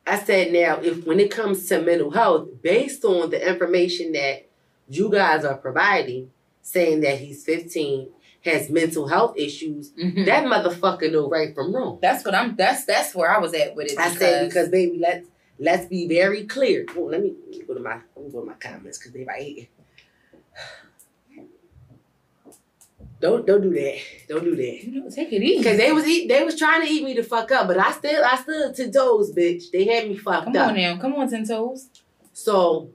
[0.06, 4.46] I said now, if when it comes to mental health, based on the information that
[4.88, 6.30] you guys are providing,
[6.62, 8.08] saying that he's 15,
[8.44, 10.24] has mental health issues, Mm-hmm.
[10.24, 11.98] that motherfucker know right from wrong.
[12.00, 12.56] that's what I'm.
[12.56, 13.98] That's that's where I was at with it.
[13.98, 15.26] I said because baby, let's
[15.60, 16.86] let's be very clear.
[16.96, 19.12] Oh, let me let me go to my let me go to my comments because
[19.12, 19.66] they right here.
[23.20, 23.98] Don't don't do that.
[24.28, 24.84] Don't do that.
[24.84, 25.62] you take it easy.
[25.62, 27.92] Cause they was eat, they was trying to eat me to fuck up, but I
[27.92, 29.70] still I stood to toes, bitch.
[29.70, 30.68] They had me fucked Come up.
[30.68, 30.96] Come on now.
[30.96, 31.88] Come on, ten toes.
[32.32, 32.90] So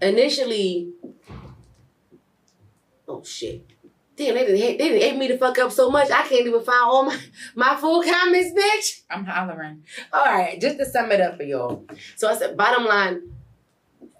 [0.00, 0.90] initially,
[3.06, 3.71] oh shit.
[4.24, 6.10] Damn, they didn't hate, they didn't hate me to fuck up so much.
[6.10, 7.18] I can't even find all my,
[7.54, 9.02] my full comments, bitch.
[9.10, 9.84] I'm hollering.
[10.12, 11.86] All right, just to sum it up for y'all.
[12.16, 13.22] So I said, bottom line,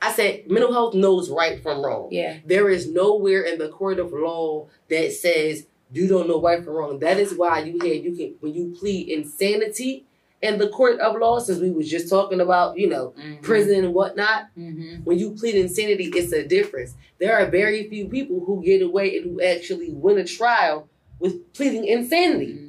[0.01, 2.09] I said mental health knows right from wrong.
[2.11, 2.39] Yeah.
[2.45, 6.75] There is nowhere in the court of law that says you don't know right from
[6.75, 6.99] wrong.
[6.99, 10.07] That is why you had you can when you plead insanity
[10.43, 13.43] in the court of law, since we was just talking about, you know, Mm-hmm.
[13.43, 14.49] prison and whatnot.
[14.59, 15.05] Mm-hmm.
[15.05, 16.95] When you plead insanity, it's a difference.
[17.21, 20.89] There are very few people who get away and who actually win a trial
[21.21, 22.55] with pleading insanity.
[22.55, 22.69] Mm-hmm.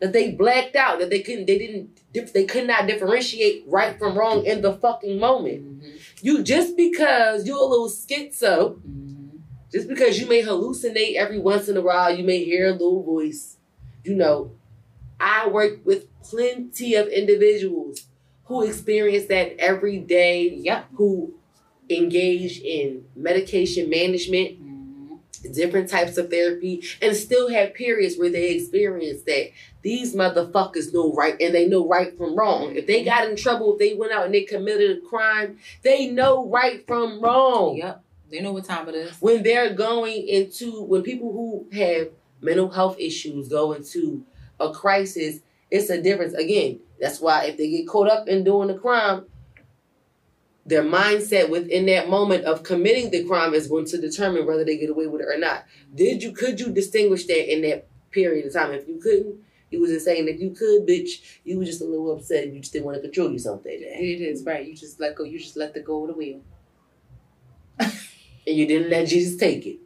[0.00, 2.00] That they blacked out, that they couldn't, they didn't,
[2.32, 5.64] they could not differentiate right from wrong in the fucking moment.
[5.64, 5.96] Mm-hmm.
[6.22, 9.38] You just because you're a little schizo, Mm-hmm.
[9.72, 13.02] just because you may hallucinate every once in a while, you may hear a little
[13.02, 13.56] voice.
[14.04, 14.52] You know,
[15.20, 18.06] I work with plenty of individuals
[18.44, 20.86] who experience that every day, Yep.
[20.94, 21.34] who
[21.90, 25.52] engage in medication management, Mm-hmm.
[25.52, 29.50] different types of therapy, and still have periods where they experience that
[29.82, 32.74] these motherfuckers know right and they know right from wrong.
[32.74, 36.08] If they got in trouble, if they went out and they committed a crime, they
[36.08, 38.02] know right from wrong Yep.
[38.30, 39.12] They know what time it is.
[39.20, 42.08] when they're going into when people who have
[42.42, 44.24] mental health issues go into
[44.60, 45.40] a crisis
[45.70, 46.34] it's a difference.
[46.34, 49.26] Again that's why if they get caught up in doing the crime
[50.66, 54.76] their mindset within that moment of committing the crime is going to determine whether they
[54.76, 55.64] get away with it or not.
[55.94, 58.72] Did you could you distinguish that in that period of time?
[58.72, 59.36] If you couldn't
[59.70, 62.60] you wasn't saying that you could bitch you was just a little upset and you
[62.60, 63.96] just didn't want to control yourself that day.
[63.98, 64.66] It is right.
[64.66, 65.24] You just let go.
[65.24, 66.40] You just let the go of the wheel.
[67.78, 67.96] and
[68.44, 69.78] you didn't let jesus take it.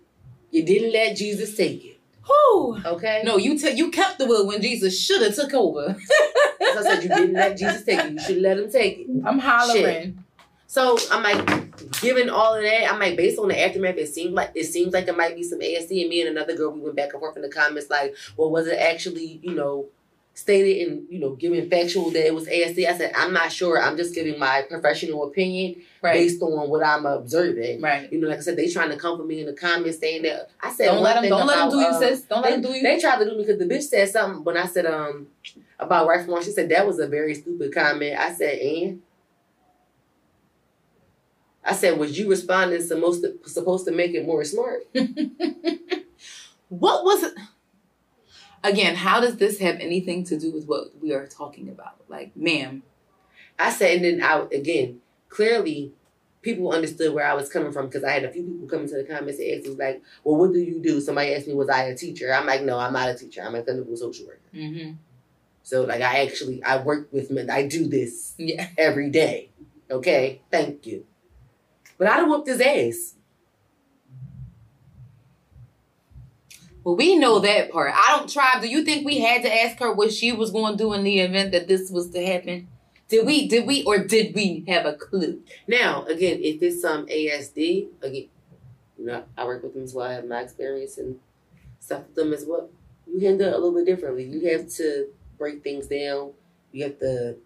[0.51, 1.92] You didn't let jesus take it
[2.27, 2.81] Whew.
[2.85, 5.97] okay No, you t- you kept the wheel when Jesus should have took over.
[6.61, 8.13] As I said, you didn't let Jesus take it.
[8.13, 9.07] You should let him take it.
[9.25, 10.25] I'm hollering.
[10.67, 14.33] So I'm like, given all of that, I'm like, based on the aftermath, it seemed
[14.33, 16.01] like it seems like it might be some ASD.
[16.01, 18.51] And me and another girl, we went back and forth in the comments, like, well,
[18.51, 19.89] was it actually, you know,
[20.35, 22.87] stated and you know, given factual that it was ASD?
[22.89, 23.81] I said, I'm not sure.
[23.81, 26.15] I'm just giving my professional opinion Right.
[26.15, 27.81] based on what I'm observing.
[27.81, 28.11] Right.
[28.13, 30.23] You know, like I said, they trying to come for me in the comments saying
[30.23, 31.31] that I said, Don't let them.
[31.31, 32.23] Don't let them do you, uh, sis.
[32.23, 32.83] Don't let they, them do you.
[32.83, 35.29] they tried to do me because the bitch said something when I said um
[35.79, 36.43] about right from.
[36.43, 38.19] She said that was a very stupid comment.
[38.19, 39.03] I said, and
[41.65, 44.81] I said, was you responding supposed to supposed to make it more smart?
[46.69, 47.35] What was it?
[48.65, 51.97] Again, how does this have anything to do with what we are talking about?
[52.09, 52.83] Like, ma'am.
[53.59, 55.93] I said, and then I again clearly
[56.43, 58.97] people understood where I was coming from because I had a few people come into
[58.97, 61.01] the comments and ask me like, well, what do you do?
[61.01, 62.33] Somebody asked me, was I a teacher?
[62.33, 63.43] I'm like, no, I'm not a teacher.
[63.43, 64.41] I'm a clinical social worker.
[64.55, 64.93] Mm-hmm.
[65.63, 67.51] So like I actually I work with men.
[67.51, 68.69] I do this Yeah.
[68.77, 69.51] every day.
[69.91, 71.05] Okay, thank you.
[71.99, 73.15] But I done whooped his ass.
[76.85, 77.93] Well, we know that part.
[77.95, 78.59] I don't try.
[78.61, 81.05] Do you think we had to ask her what she was going to do in
[81.05, 82.69] the event that this was to happen?
[83.09, 83.47] Did we?
[83.47, 83.85] Did we?
[83.85, 85.43] Or did we have a clue?
[85.69, 88.29] Now, again, if it's some ASD, again,
[88.99, 90.09] you know, I work with them as well.
[90.09, 91.19] I have my experience and
[91.79, 92.69] stuff with them as well.
[93.07, 94.25] You handle it a little bit differently.
[94.25, 96.33] You have to break things down.
[96.73, 97.37] You have to,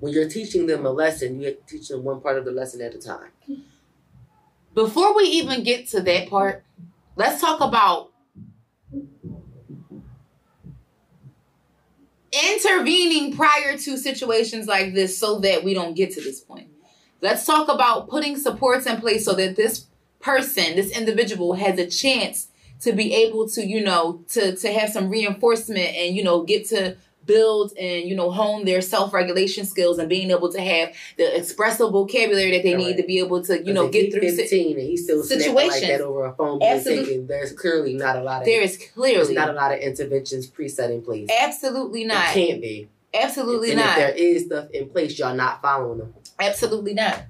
[0.00, 2.52] when you're teaching them a lesson, you have to teach them one part of the
[2.52, 3.30] lesson at a time.
[4.74, 6.64] Before we even get to that part,
[7.16, 8.12] let's talk about
[12.32, 16.68] intervening prior to situations like this so that we don't get to this point.
[17.20, 19.86] Let's talk about putting supports in place so that this
[20.20, 22.48] person, this individual has a chance
[22.80, 26.66] to be able to, you know, to to have some reinforcement and you know get
[26.68, 31.36] to build and you know hone their self-regulation skills and being able to have the
[31.36, 34.88] expressive vocabulary that they need to be able to you know get through 15 and
[34.88, 37.18] he's still situations like that over a phone Absolutely.
[37.26, 40.90] there's clearly not a lot of there is clearly not a lot of interventions preset
[40.90, 41.28] in place.
[41.40, 42.36] Absolutely not.
[42.36, 42.88] it can't be.
[43.14, 43.90] Absolutely and not.
[43.90, 46.14] if there is stuff in place y'all not following them.
[46.38, 47.24] Absolutely not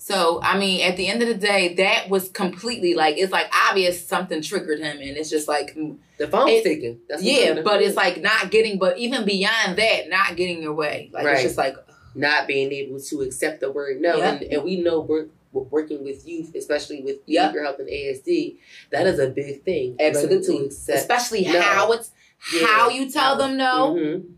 [0.00, 3.52] so I mean, at the end of the day, that was completely like it's like
[3.68, 7.00] obvious something triggered him, and it's just like mm, the phone's it, ticking.
[7.06, 11.10] That's yeah, but it's like not getting, but even beyond that, not getting your way.
[11.12, 11.34] Like right.
[11.34, 11.76] it's just like
[12.14, 16.26] not being able to accept the word no, and, and we know we're working with
[16.26, 18.56] youth, especially with behavior health and ASD,
[18.92, 19.96] that is a big thing.
[20.00, 21.60] Absolutely, especially no.
[21.60, 22.10] how it's
[22.54, 22.66] yeah.
[22.66, 23.94] how you tell them no.
[23.94, 24.32] Mm-hmm.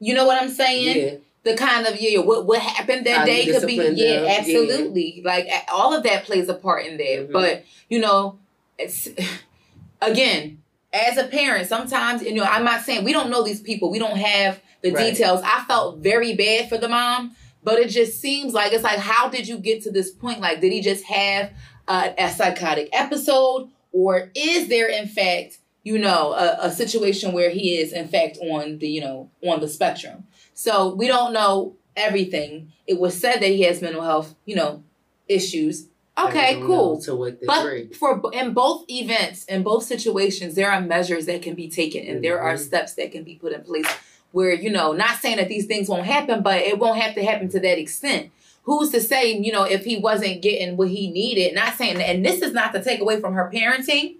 [0.00, 1.20] You know what I'm saying?
[1.44, 5.20] The kind of yeah what what happened that day could be yeah absolutely.
[5.20, 5.30] Yeah.
[5.30, 7.32] like all of that plays a part in there mm-hmm.
[7.32, 8.38] but you know
[8.78, 9.08] it's
[10.00, 10.62] again
[10.94, 13.90] as a parent sometimes you know i'm not saying we don't know these people.
[13.90, 15.12] We don't have the right.
[15.12, 15.42] details.
[15.44, 19.28] I felt very bad for the mom but it just seems like it's like how
[19.28, 20.40] did you get to this point?
[20.40, 21.50] Like did he just have
[21.88, 23.70] a, a psychotic episode?
[23.92, 28.38] Or is there in fact you know a, a situation where he is in fact
[28.38, 32.72] on the you know on the spectrum so we don't know everything.
[32.86, 34.82] It was said that he has mental health, you know,
[35.28, 35.88] issues.
[36.16, 37.02] Okay, cool.
[37.44, 42.02] but for in both events, in both situations, there are measures that can be taken,
[42.02, 42.22] and mm-hmm.
[42.22, 42.62] there are mm-hmm.
[42.62, 43.86] steps that can be put in place.
[44.30, 47.24] Where you know, not saying that these things won't happen, but it won't have to
[47.24, 48.30] happen to that extent.
[48.62, 51.54] Who's to say, you know, if he wasn't getting what he needed?
[51.54, 54.16] Not saying, that, and this is not to take away from her parenting.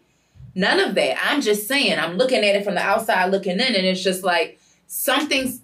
[0.55, 1.17] None of that.
[1.25, 4.23] I'm just saying, I'm looking at it from the outside looking in, and it's just
[4.23, 5.61] like something's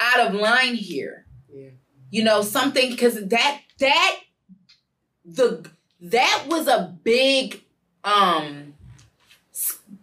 [0.00, 1.26] out of line here.
[1.52, 1.68] Yeah.
[2.10, 4.20] You know, something because that that
[5.24, 5.68] the
[6.00, 7.62] that was a big
[8.02, 8.74] um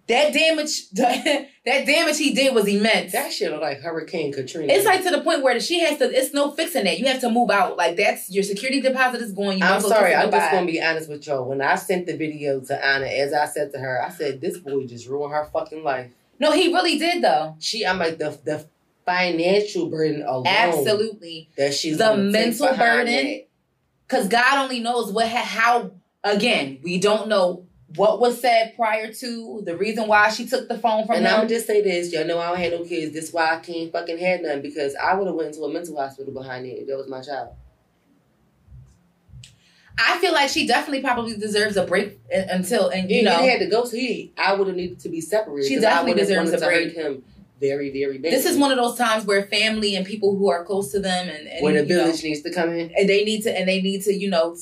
[0.08, 3.12] that damage that damage he did was immense.
[3.12, 4.72] That shit look like Hurricane Katrina.
[4.72, 6.98] It's like to the point where she has to it's no fixing that.
[7.00, 7.78] You have to move out.
[7.78, 9.60] Like that's your security deposit is going.
[9.60, 11.46] You I'm sorry, I'm just gonna be honest with y'all.
[11.46, 14.58] When I sent the video to Anna, as I said to her, I said, This
[14.58, 16.12] boy just ruined her fucking life.
[16.40, 17.56] No, he really did though.
[17.60, 18.66] She I'm like the the
[19.08, 20.46] financial burden alone.
[20.46, 21.50] Absolutely.
[21.58, 23.44] That she's the mental burden.
[24.08, 25.92] Because God only knows what how.
[26.24, 30.78] Again, we don't know what was said prior to the reason why she took the
[30.78, 31.32] phone from and him.
[31.32, 33.14] I'm gonna just say this, y'all know I don't have no kids.
[33.14, 35.72] This is why I can't fucking have none because I would have went into a
[35.72, 37.50] mental hospital behind it if that was my child.
[39.98, 43.42] I feel like she definitely probably deserves a break uh, until and you yeah, know
[43.42, 43.86] he had to go.
[43.86, 45.70] So he, I would have needed to be separated.
[45.70, 46.94] She definitely deserves a break.
[46.94, 47.24] him
[47.60, 50.92] very, very This is one of those times where family and people who are close
[50.92, 53.42] to them and, and where the village know, needs to come in, and they need
[53.44, 54.56] to, and they need to, you know,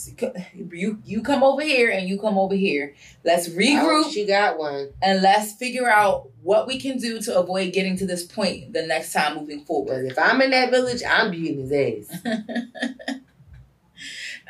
[0.56, 2.96] you you come over here and you come over here.
[3.24, 4.12] Let's regroup.
[4.12, 8.06] She got one, and let's figure out what we can do to avoid getting to
[8.06, 10.06] this point the next time moving forward.
[10.06, 12.22] If I'm in that village, I'm beating his ass.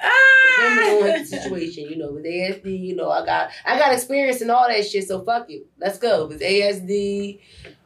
[0.03, 0.35] ah!
[0.57, 4.41] Depending on the situation, you know, with ASD, you know, I got I got experience
[4.41, 5.65] in all that shit, so fuck it.
[5.79, 6.27] Let's go.
[6.27, 7.39] With ASD,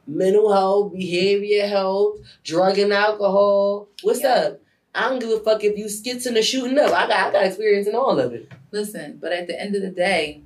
[0.10, 3.88] mental health, behavior health, drug and alcohol.
[4.02, 4.34] What's yeah.
[4.34, 4.62] up?
[4.94, 6.92] I don't give a fuck if you skitsing or shooting up.
[6.92, 8.52] I got I got experience in all of it.
[8.72, 10.42] Listen, but at the end of the day,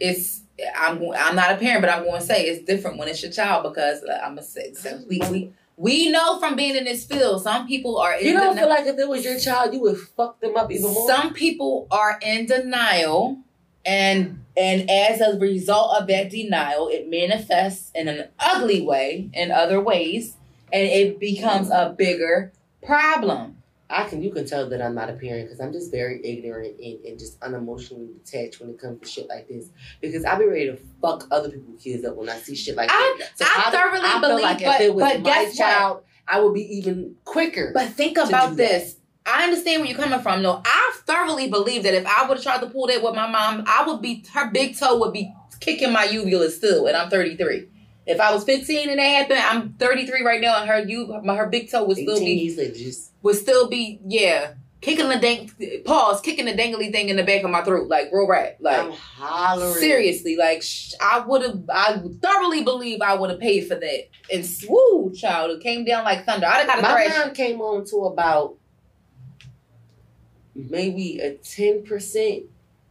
[0.00, 0.42] it's
[0.76, 3.32] I'm I'm not a parent, but I'm going to say it's different when it's your
[3.32, 7.42] child because uh, I'm say so we, we we know from being in this field,
[7.42, 8.18] some people are.
[8.18, 10.92] you don't feel like if it was your child, you would fuck them up even
[10.92, 11.08] more.
[11.08, 13.38] Some people are in denial
[13.84, 19.50] and and as a result of that denial, it manifests in an ugly way in
[19.50, 20.36] other ways,
[20.72, 23.56] and it becomes a bigger problem.
[23.88, 26.80] I can you can tell that I'm not a parent because I'm just very ignorant
[26.80, 29.68] and, and just unemotionally detached when it comes to shit like this.
[30.00, 32.90] Because I'll be ready to fuck other people's kids up when I see shit like
[32.90, 33.38] I, that.
[33.38, 36.04] So I, I thoroughly I believe, like but, if it was but my child, what?
[36.26, 37.70] I would be even quicker.
[37.72, 38.96] But think about this.
[39.26, 40.42] I understand where you're coming from.
[40.42, 43.28] No, I thoroughly believe that if I would have tried to pull that with my
[43.28, 47.10] mom, I would be her big toe would be kicking my uvula still, and I'm
[47.10, 47.68] 33.
[48.06, 51.48] If I was 15 and that happened, I'm 33 right now, and her you her
[51.48, 53.12] big toe would still be just...
[53.22, 55.50] would still be yeah kicking the dang
[55.84, 58.78] pause kicking the dangly thing in the back of my throat like real rat like
[58.78, 63.66] I'm hollering seriously like sh- I would have I thoroughly believe I would have paid
[63.66, 67.34] for that and swoo child it came down like thunder have got a my mom
[67.34, 68.58] came on to about
[70.56, 72.46] maybe a 10%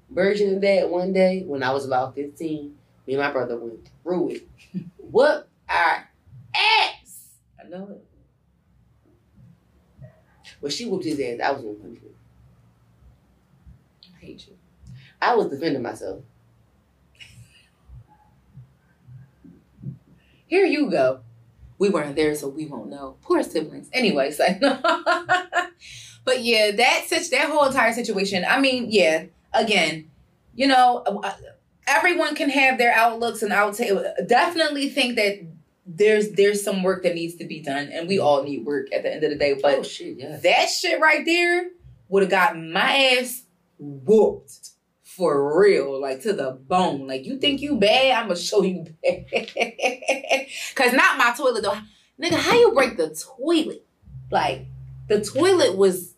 [0.09, 2.75] version of that one day when I was about 15.
[3.07, 4.47] Me and my brother went through it.
[4.97, 6.09] Whoop our
[6.55, 7.27] ass.
[7.63, 8.05] I know it.
[10.59, 12.15] When she whooped his ass, I was in punishment.
[14.15, 14.57] I hate you.
[15.21, 16.21] I was defending myself.
[20.47, 21.21] Here you go.
[21.77, 23.17] We weren't there, so we won't know.
[23.21, 23.89] Poor siblings.
[23.91, 24.45] Anyway, so
[26.25, 28.43] but yeah, that such that whole entire situation.
[28.47, 29.25] I mean, yeah.
[29.53, 30.11] Again,
[30.53, 31.33] you know, uh,
[31.87, 33.91] everyone can have their outlooks, and I would say
[34.27, 35.45] definitely think that
[35.85, 39.03] there's there's some work that needs to be done, and we all need work at
[39.03, 39.57] the end of the day.
[39.61, 40.37] But oh shit, yeah.
[40.37, 41.69] that shit right there
[42.09, 43.43] would have got my ass
[43.77, 44.71] whooped
[45.03, 47.07] for real, like to the bone.
[47.07, 49.25] Like you think you bad, I'm gonna show you bad.
[50.75, 51.77] Cause not my toilet though.
[52.21, 53.85] Nigga, how you break the toilet?
[54.31, 54.65] Like
[55.07, 56.14] the toilet was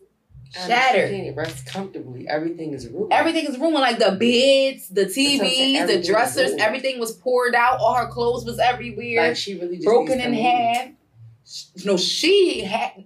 [0.52, 1.10] shattered.
[1.10, 2.26] Can't rest comfortably.
[2.28, 3.12] Everything is ruined.
[3.12, 3.74] Everything is ruined.
[3.74, 7.78] Like the beds, the what I'm saying, TVs, the dressers, everything was poured out.
[7.80, 9.28] All her clothes was everywhere.
[9.28, 10.88] Like she really just broken in half.
[11.84, 13.04] No, she had.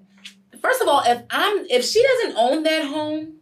[0.61, 3.35] First of all, if I'm if she doesn't own that home,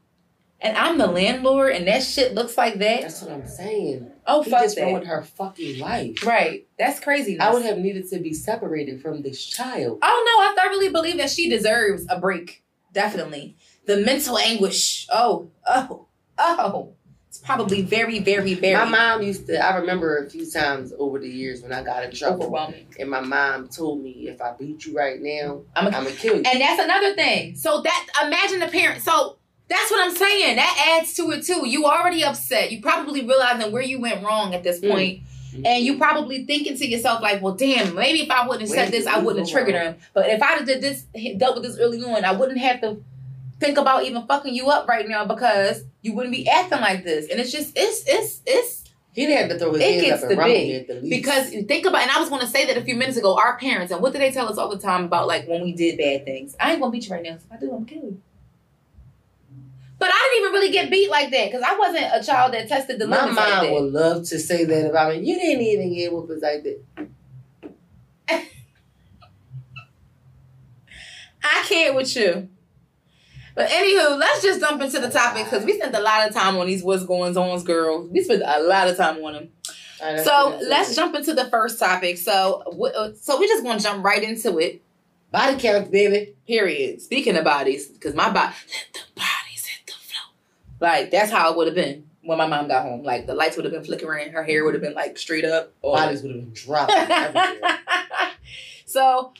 [0.62, 4.10] and I'm the landlord, and that shit looks like that, That's what I'm saying.
[4.26, 4.84] oh He fuck just that.
[4.86, 6.24] ruined her fucking life.
[6.24, 7.38] Right, that's crazy.
[7.40, 9.98] I would have needed to be separated from this child.
[10.02, 10.24] Oh
[10.56, 12.62] no, I thoroughly believe that she deserves a break.
[12.92, 13.56] Definitely,
[13.90, 15.06] the mental anguish.
[15.10, 16.06] Oh, oh,
[16.38, 16.92] oh.
[17.28, 19.56] It's probably very, very, very My mom used to.
[19.64, 22.86] I remember a few times over the years when I got in trouble, overwhelming.
[22.98, 26.42] and my mom told me, "If I beat you right now, I'm gonna kill you."
[26.44, 27.54] And that's another thing.
[27.54, 29.02] So that imagine the parent.
[29.02, 29.36] So
[29.68, 30.56] that's what I'm saying.
[30.56, 31.68] That adds to it too.
[31.68, 32.72] You already upset.
[32.72, 34.90] You probably realizing where you went wrong at this Mm.
[34.90, 35.20] point.
[35.64, 38.92] And you probably thinking to yourself like, well, damn, maybe if I wouldn't have said
[38.92, 39.96] this, I wouldn't have triggered him.
[40.14, 41.02] But if I'd did this,
[41.38, 43.02] dealt with this early on, I wouldn't have to
[43.60, 47.28] think about even fucking you up right now because you wouldn't be acting like this.
[47.30, 50.30] And it's just, it's, it's, it's he didn't have to throw his It hands up
[50.30, 51.10] and to rumble be, at the least.
[51.10, 53.56] because think about, and I was going to say that a few minutes ago, our
[53.58, 55.98] parents, and what do they tell us all the time about like when we did
[55.98, 56.56] bad things?
[56.60, 57.34] I ain't going to beat you right now.
[57.34, 58.22] If I do, I'm killing you.
[59.98, 62.68] But I didn't even really get beat like that because I wasn't a child that
[62.68, 63.72] tested the my limits mom like that.
[63.74, 65.20] would love to say that about me.
[65.28, 66.80] You didn't even get whoopers like that.
[71.42, 72.48] I can't with you.
[73.54, 76.56] But anywho, let's just jump into the topic because we spent a lot of time
[76.56, 78.08] on these what's going on, girls.
[78.10, 79.48] We spent a lot of time on them.
[80.24, 82.16] So let's jump into the first topic.
[82.18, 82.62] So,
[82.96, 84.82] uh, so we're just gonna jump right into it.
[85.30, 86.34] Body count, baby.
[86.46, 87.02] Period.
[87.02, 90.32] Speaking of bodies, because my body, let the bodies hit the floor.
[90.80, 93.02] Like that's how it would have been when my mom got home.
[93.02, 95.72] Like the lights would have been flickering, her hair would have been like straight up.
[95.82, 96.96] or- Bodies would have been dropping
[98.86, 99.32] so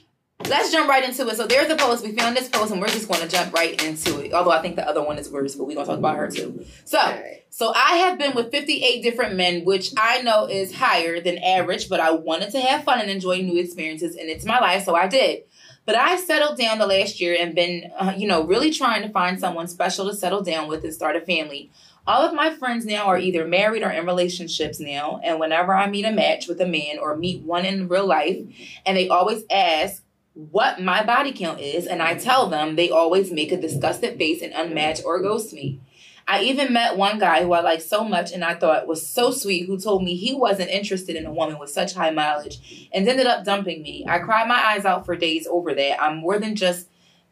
[0.49, 1.37] let's jump right into it.
[1.37, 2.05] So there's a post.
[2.05, 4.33] We found this post, and we're just going to jump right into it.
[4.33, 6.31] Although I think the other one is worse, but we're going to talk about her
[6.31, 6.65] too.
[6.85, 6.99] So.
[6.99, 7.37] Right.
[7.53, 11.89] So I have been with 58 different men, which I know is higher than average,
[11.89, 14.95] but I wanted to have fun and enjoy new experiences, and it's my life, so
[14.95, 15.43] I did.
[15.85, 19.09] But I've settled down the last year and been, uh, you know, really trying to
[19.09, 21.73] find someone special to settle down with and start a family.
[22.07, 25.91] All of my friends now are either married or in relationships now, and whenever I
[25.91, 28.39] meet a match with a man or meet one in real life,
[28.87, 30.03] and they always ask
[30.51, 34.43] what my body count is, and I tell them, they always make a disgusted face
[34.43, 35.81] and unmatch or ghost me.
[36.27, 39.33] I even met one guy who I liked so much and I thought was so
[39.33, 43.09] sweet who told me he wasn't interested in a woman with such high mileage and
[43.09, 44.05] ended up dumping me.
[44.09, 46.01] I cried my eyes out for days over that.
[46.01, 46.87] I'm more than just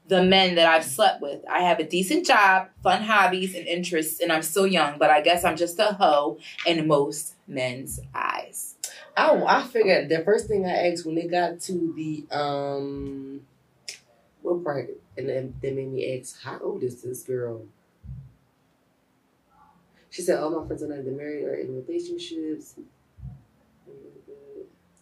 [0.09, 1.45] the men that I've slept with.
[1.49, 5.21] I have a decent job, fun hobbies, and interests, and I'm still young, but I
[5.21, 8.78] guess I'm just a hoe in most men's eyes.
[9.19, 13.41] I, I figured the first thing I asked when they got to the um
[14.43, 17.63] what part and then they made me ask how old is this girl?
[20.11, 22.77] She said all my friends are either married or in relationships.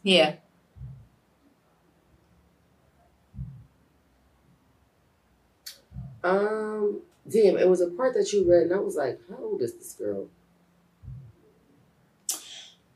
[0.02, 0.36] Yeah.
[6.24, 9.62] Um, damn, it was a part that you read, and I was like, "How old
[9.62, 10.26] is this girl?"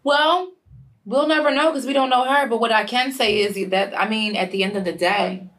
[0.03, 0.53] Well,
[1.11, 3.99] we'll never know because we don't know her, but what I can say is that,
[3.99, 5.51] I mean, at the end of the day,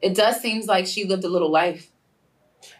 [0.00, 1.90] it does seem like she lived a little life.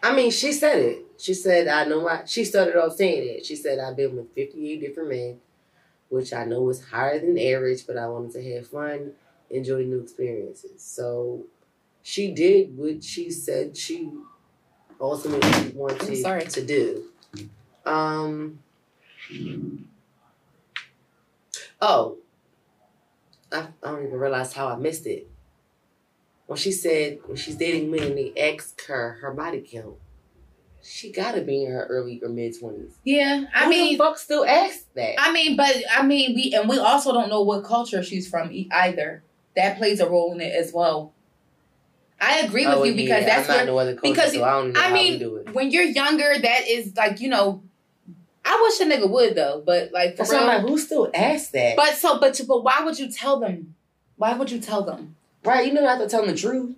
[0.01, 1.05] I mean, she said it.
[1.17, 3.45] She said, "I know why." She started off saying it.
[3.45, 5.39] She said, "I've been with fifty-eight different men,
[6.09, 9.13] which I know is higher than average, but I wanted to have fun,
[9.49, 11.45] enjoy new experiences." So,
[12.01, 14.11] she did what she said she
[14.99, 16.45] ultimately wanted sorry.
[16.45, 17.05] to do.
[17.85, 18.59] Um.
[21.85, 22.17] Oh,
[23.51, 25.29] I, I don't even realize how I missed it.
[26.47, 29.95] When she said when she's dating men, and they ask her her body count.
[30.81, 32.97] She gotta be in her early or mid twenties.
[33.03, 35.15] Yeah, I Who mean, the fuck still asks that?
[35.17, 38.49] I mean, but I mean, we and we also don't know what culture she's from
[38.71, 39.23] either.
[39.55, 41.13] That plays a role in it as well.
[42.19, 44.33] I agree with Oh, you because yeah, that's I'm where not no other culture, because,
[44.33, 45.53] so I don't know I how mean, we do it.
[45.53, 47.61] when you're younger, that is like you know.
[48.45, 50.57] I wish a nigga would though, but like for So I'm real.
[50.59, 51.75] like, who still asks that?
[51.75, 53.75] But so, but but why would you tell them?
[54.17, 55.15] Why would you tell them?
[55.45, 56.75] right, you know, not to tell them the truth.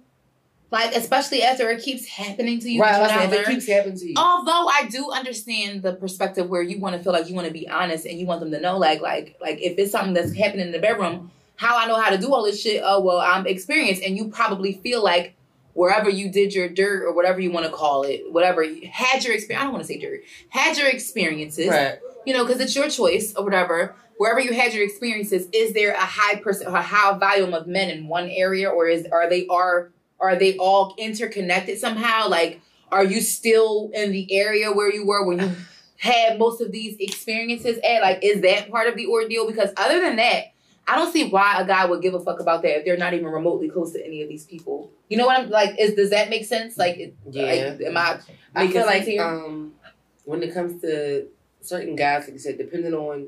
[0.71, 2.81] Like especially after it keeps happening to you.
[2.81, 4.13] right, like I said, not if it keeps happening to you.
[4.17, 7.53] Although I do understand the perspective where you want to feel like you want to
[7.53, 10.33] be honest and you want them to know, like, like, like if it's something that's
[10.33, 12.81] happening in the bedroom, how I know how to do all this shit.
[12.83, 15.35] Oh well, I'm experienced, and you probably feel like
[15.75, 19.23] wherever you did your dirt or whatever you want to call it, whatever you had
[19.23, 19.61] your experience.
[19.61, 20.21] I don't want to say dirt.
[20.49, 21.99] Had your experiences, right.
[22.25, 23.95] you know, because it's your choice or whatever.
[24.17, 27.89] Wherever you had your experiences, is there a high percent, a high volume of men
[27.89, 32.29] in one area, or is are they are are they all interconnected somehow?
[32.29, 35.51] Like, are you still in the area where you were when you
[35.97, 38.01] had most of these experiences at?
[38.01, 39.45] Like, is that part of the ordeal?
[39.45, 40.53] Because other than that,
[40.87, 43.13] I don't see why a guy would give a fuck about that if they're not
[43.13, 44.91] even remotely close to any of these people.
[45.09, 45.79] You know what I'm like?
[45.79, 46.77] Is does that make sense?
[46.77, 47.43] Like, it- Yeah.
[47.77, 48.19] like, am I?
[48.55, 49.23] I feel like here?
[49.23, 49.73] um,
[50.25, 51.27] when it comes to
[51.61, 53.27] certain guys, like you said, depending on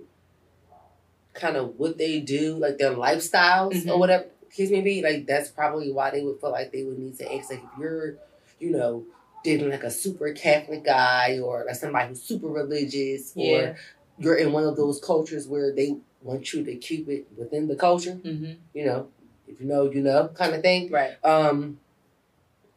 [1.34, 4.00] kind of what they do, like their lifestyles or Mhm.
[4.00, 7.18] whatever kids may be, like that's probably why they would feel like they would need
[7.20, 7.50] to ask.
[7.52, 8.16] Like if you're,
[8.60, 9.04] you know,
[9.44, 13.58] dating like a super Catholic guy or like somebody who's super religious, Yeah.
[13.58, 13.78] or
[14.20, 17.76] you're in one of those cultures where they want you to keep it within the
[17.76, 18.54] culture, Mm-hmm.
[18.74, 19.08] you know,
[19.48, 21.16] if you know, you know, kind of thing Right.
[21.24, 21.80] um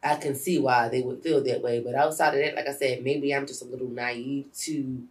[0.03, 1.79] I can see why they would feel that way.
[1.79, 5.03] But outside of that, like I said, maybe I'm just a little naive to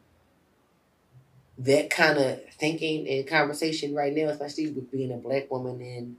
[1.59, 6.17] that kind of thinking and conversation right now, especially with being a black woman in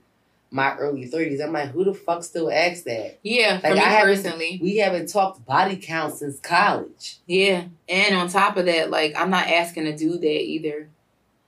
[0.50, 1.40] my early thirties.
[1.40, 3.18] I'm like, who the fuck still asks that?
[3.22, 3.58] Yeah.
[3.58, 4.58] For Like, me I haven't- personally.
[4.62, 7.18] We haven't talked body count since college.
[7.26, 7.64] Yeah.
[7.88, 10.88] And on top of that, like I'm not asking to do that either.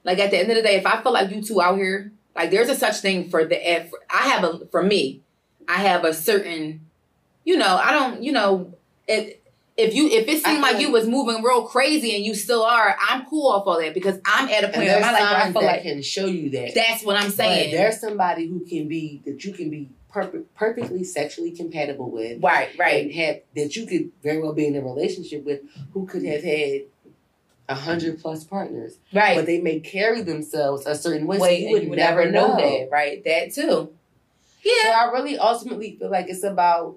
[0.05, 2.13] Like at the end of the day, if I feel like you two out here,
[2.37, 5.23] like there's a such thing for the F I have a for me,
[5.69, 6.81] I have a certain
[7.45, 8.73] you know, I don't, you know,
[9.07, 9.37] if
[9.77, 12.97] if you if it seemed like you was moving real crazy and you still are,
[13.09, 15.53] I'm cool off all that because I'm at a point in my life where I
[15.53, 16.75] feel like can show you that.
[16.75, 17.75] that's what I'm But saying.
[17.75, 22.43] there's somebody who can be that you can be per- perfectly sexually compatible with.
[22.43, 23.05] right, right.
[23.05, 25.61] and have that you could very well be in a relationship with
[25.93, 26.83] who could have had
[27.69, 29.37] a hundred plus partners, Right.
[29.37, 31.39] but they may carry themselves a certain way.
[31.39, 32.57] so you would you would never know.
[32.57, 33.23] that, right?
[33.25, 33.93] That too.
[34.63, 34.73] Yeah.
[34.83, 36.97] So I really ultimately feel like it's about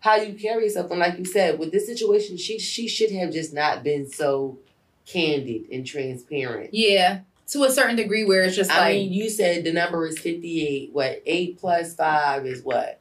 [0.00, 3.32] how you carry yourself, and like you said, with this situation, she she should have
[3.32, 4.58] just not been so
[5.06, 6.72] candid and transparent.
[6.72, 7.20] Yeah.
[7.48, 10.18] To a certain degree where it's just I like mean, you said the number is
[10.18, 10.90] fifty eight.
[10.92, 13.00] What eight plus five is what?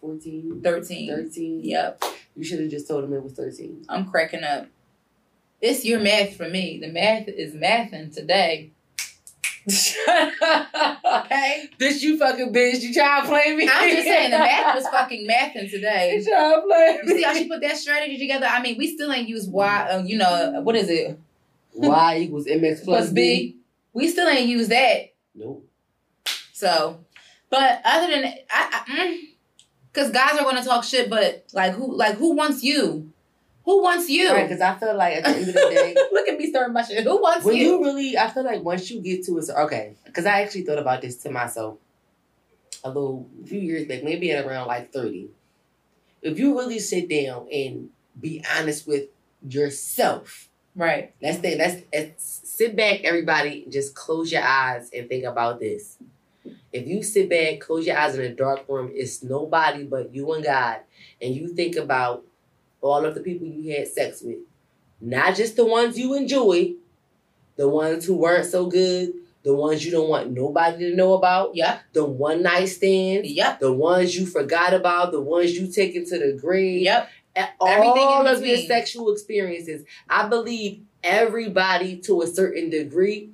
[0.00, 1.08] 14, 13.
[1.08, 1.60] 13?
[1.64, 2.04] Yep.
[2.36, 3.84] You should have just told him it was thirteen.
[3.88, 4.66] I'm cracking up.
[5.64, 6.78] It's your math for me.
[6.78, 8.72] The math is mathing today.
[9.66, 11.70] okay.
[11.78, 12.82] This you fucking bitch.
[12.82, 13.66] You try to play me?
[13.66, 16.18] I'm just saying the math was fucking mathing today.
[16.18, 18.44] You try to play You see how she put that strategy together?
[18.44, 21.18] I mean, we still ain't used Y, uh, you know, what is it?
[21.72, 23.56] Y equals mx plus, Plus B.
[23.94, 25.14] We still ain't used that.
[25.34, 25.66] Nope.
[26.52, 27.00] So,
[27.48, 29.28] but other than that, I, I
[29.90, 33.13] because guys are going to talk shit, but like who, like who wants you?
[33.64, 34.30] Who wants you?
[34.30, 36.72] Right, because I feel like at the end of the day, Look at me stirring
[36.72, 37.04] my shit.
[37.04, 37.78] Who wants when you?
[37.78, 40.78] you really, I feel like once you get to it, okay, because I actually thought
[40.78, 41.78] about this to myself
[42.82, 45.30] a little few years back, maybe at around like 30.
[46.20, 47.88] If you really sit down and
[48.20, 49.04] be honest with
[49.46, 51.14] yourself, Right.
[51.22, 51.58] Let's think.
[51.58, 53.66] Let's, let's sit back, everybody.
[53.70, 55.98] Just close your eyes and think about this.
[56.72, 60.32] If you sit back, close your eyes in a dark room, it's nobody but you
[60.32, 60.80] and God,
[61.22, 62.24] and you think about
[62.84, 64.38] all of the people you had sex with,
[65.00, 66.74] not just the ones you enjoy,
[67.56, 69.12] the ones who weren't so good,
[69.42, 71.78] the ones you don't want nobody to know about, Yeah.
[71.92, 73.26] the one night stand.
[73.26, 73.60] Yep.
[73.60, 77.08] the ones you forgot about, the ones you take into the grave, Yep.
[77.36, 79.84] and Everything in all of your sexual experiences.
[80.08, 83.30] I believe everybody to a certain degree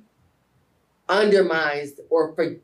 [1.07, 2.55] undermines or for,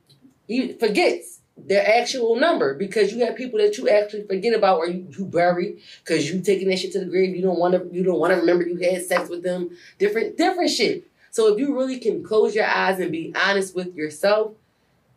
[0.80, 5.08] forgets their actual number because you have people that you actually forget about or you,
[5.18, 7.36] you bury because you taking that shit to the grave.
[7.36, 7.90] You don't want to.
[7.96, 9.72] You don't want to remember you had sex with them.
[9.98, 11.08] Different different shit.
[11.32, 14.54] So if you really can close your eyes and be honest with yourself.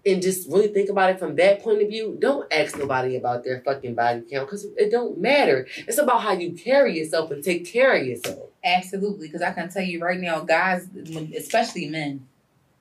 [0.07, 2.17] And just really think about it from that point of view.
[2.19, 5.67] Don't ask nobody about their fucking body count because it don't matter.
[5.77, 8.49] It's about how you carry yourself and take care of yourself.
[8.65, 9.27] Absolutely.
[9.27, 10.89] Because I can tell you right now, guys,
[11.37, 12.27] especially men,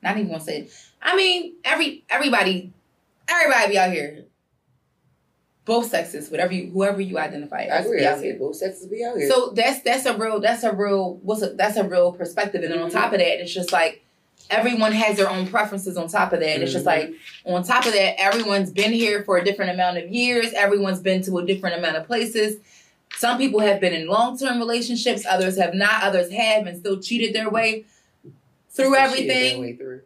[0.02, 0.68] not even gonna say.
[1.02, 2.72] I mean, every everybody,
[3.30, 4.24] everybody be out here
[5.66, 7.86] both sexes, whatever you, whoever you identify I as.
[7.86, 8.04] agree.
[8.04, 8.36] I out here.
[8.36, 9.28] both sexes be out here.
[9.28, 12.72] So that's that's a real that's a real what's a, that's a real perspective, and
[12.72, 12.94] then on Mhm.
[12.94, 14.02] top of that, it's just like
[14.48, 15.96] everyone has their own preferences.
[15.96, 17.12] On top of that, and it's just like
[17.44, 20.52] on top of that, everyone's been here for a different amount of years.
[20.54, 22.56] Everyone's been to a different amount of places.
[23.16, 26.02] Some people have been in long term relationships, others have not.
[26.02, 27.84] Others have and still cheated their way
[28.70, 29.60] through that everything.
[29.60, 30.00] way through.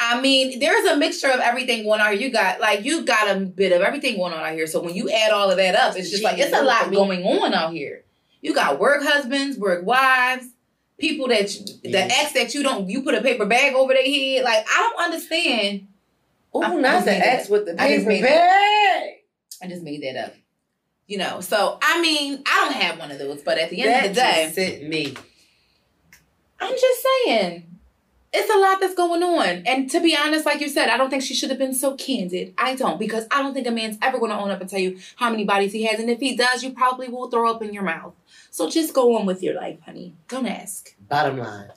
[0.00, 2.12] I mean, there's a mixture of everything going on.
[2.12, 2.20] here.
[2.20, 4.66] You got like you got a bit of everything going on out here.
[4.66, 7.24] So when you add all of that up, it's just like it's a lot going
[7.24, 8.04] on out here.
[8.40, 10.46] You got work husbands, work wives,
[10.98, 14.04] people that you, the ex that you don't you put a paper bag over their
[14.04, 14.44] head.
[14.44, 15.88] Like I don't understand.
[16.54, 19.10] Oh, I- I not the ex with the I just paper made bag.
[19.62, 20.34] I just made that up.
[21.08, 23.90] You know, so I mean, I don't have one of those, but at the end
[23.90, 25.14] That of the day, just me.
[26.60, 27.67] I'm just saying,
[28.32, 29.62] it's a lot that's going on.
[29.66, 31.94] And to be honest, like you said, I don't think she should have been so
[31.96, 32.52] candid.
[32.58, 34.78] I don't, because I don't think a man's ever going to own up and tell
[34.80, 35.98] you how many bodies he has.
[35.98, 38.14] And if he does, you probably will throw up in your mouth.
[38.50, 40.14] So just go on with your life, honey.
[40.28, 40.94] Don't ask.
[41.08, 41.70] Bottom line,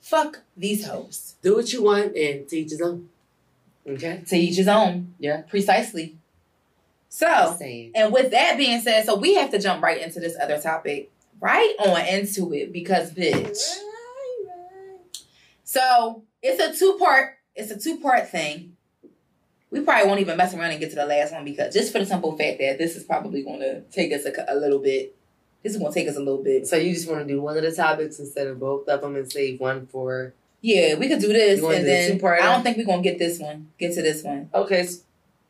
[0.00, 1.36] Fuck these hoes.
[1.42, 3.08] do what you want and teach his own.
[3.86, 4.22] Okay.
[4.26, 5.14] To each his own.
[5.18, 5.42] Yeah.
[5.42, 6.16] Precisely.
[7.08, 7.56] So,
[7.94, 11.10] and with that being said, so we have to jump right into this other topic.
[11.40, 13.58] Right on into it because, bitch.
[15.70, 17.36] So it's a two part.
[17.54, 18.76] It's a two part thing.
[19.70, 22.00] We probably won't even mess around and get to the last one because just for
[22.00, 25.14] the simple fact that this is probably going to take us a, a little bit.
[25.62, 26.66] This is going to take us a little bit.
[26.66, 29.14] So you just want to do one of the topics instead of both of them
[29.14, 30.34] and save one for.
[30.60, 32.40] Yeah, we could do this and do the then two-parter?
[32.40, 33.68] I don't think we're gonna get this one.
[33.78, 34.50] Get to this one.
[34.52, 34.88] Okay.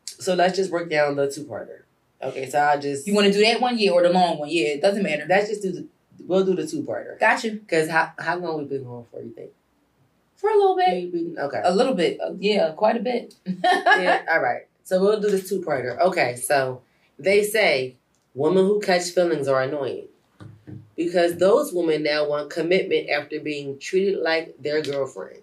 [0.05, 1.81] So let's just work down the two parter.
[2.21, 2.47] Okay.
[2.47, 3.07] So I just.
[3.07, 3.75] You want to do that one?
[3.79, 4.49] Yeah, or the long one?
[4.51, 5.25] Yeah, it doesn't matter.
[5.27, 5.87] Let's just do the.
[6.27, 7.19] We'll do the two parter.
[7.19, 7.53] Gotcha.
[7.53, 9.19] Because how how long we been going for?
[9.19, 9.49] You think?
[10.41, 10.89] For a little bit.
[10.89, 11.61] Maybe- Okay.
[11.63, 12.19] A little bit.
[12.19, 13.35] Uh, yeah, quite a bit.
[13.45, 14.63] yeah, all right.
[14.83, 15.97] So we'll do this two parter.
[15.99, 16.81] Okay, so
[17.19, 17.95] they say
[18.33, 20.07] women who catch feelings are annoying
[20.97, 25.41] because those women now want commitment after being treated like their girlfriend.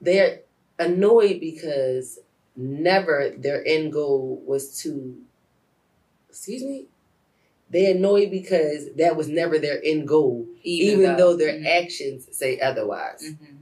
[0.00, 0.40] They're
[0.78, 2.18] annoyed because
[2.56, 5.16] never their end goal was to.
[6.28, 6.86] Excuse me?
[7.70, 11.66] They're annoyed because that was never their end goal, even, though, their Mhm.
[11.66, 13.22] actions say otherwise.
[13.24, 13.56] Mhm.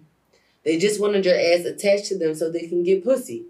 [0.65, 3.45] They just wanted your ass attached to them so they can get pussy.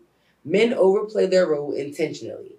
[0.44, 2.56] Men overplay their role intentionally.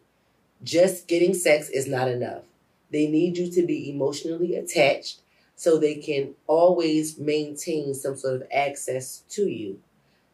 [0.63, 2.43] Just getting sex is not enough.
[2.91, 5.21] They need you to be emotionally attached
[5.55, 9.79] so they can always maintain some sort of access to you.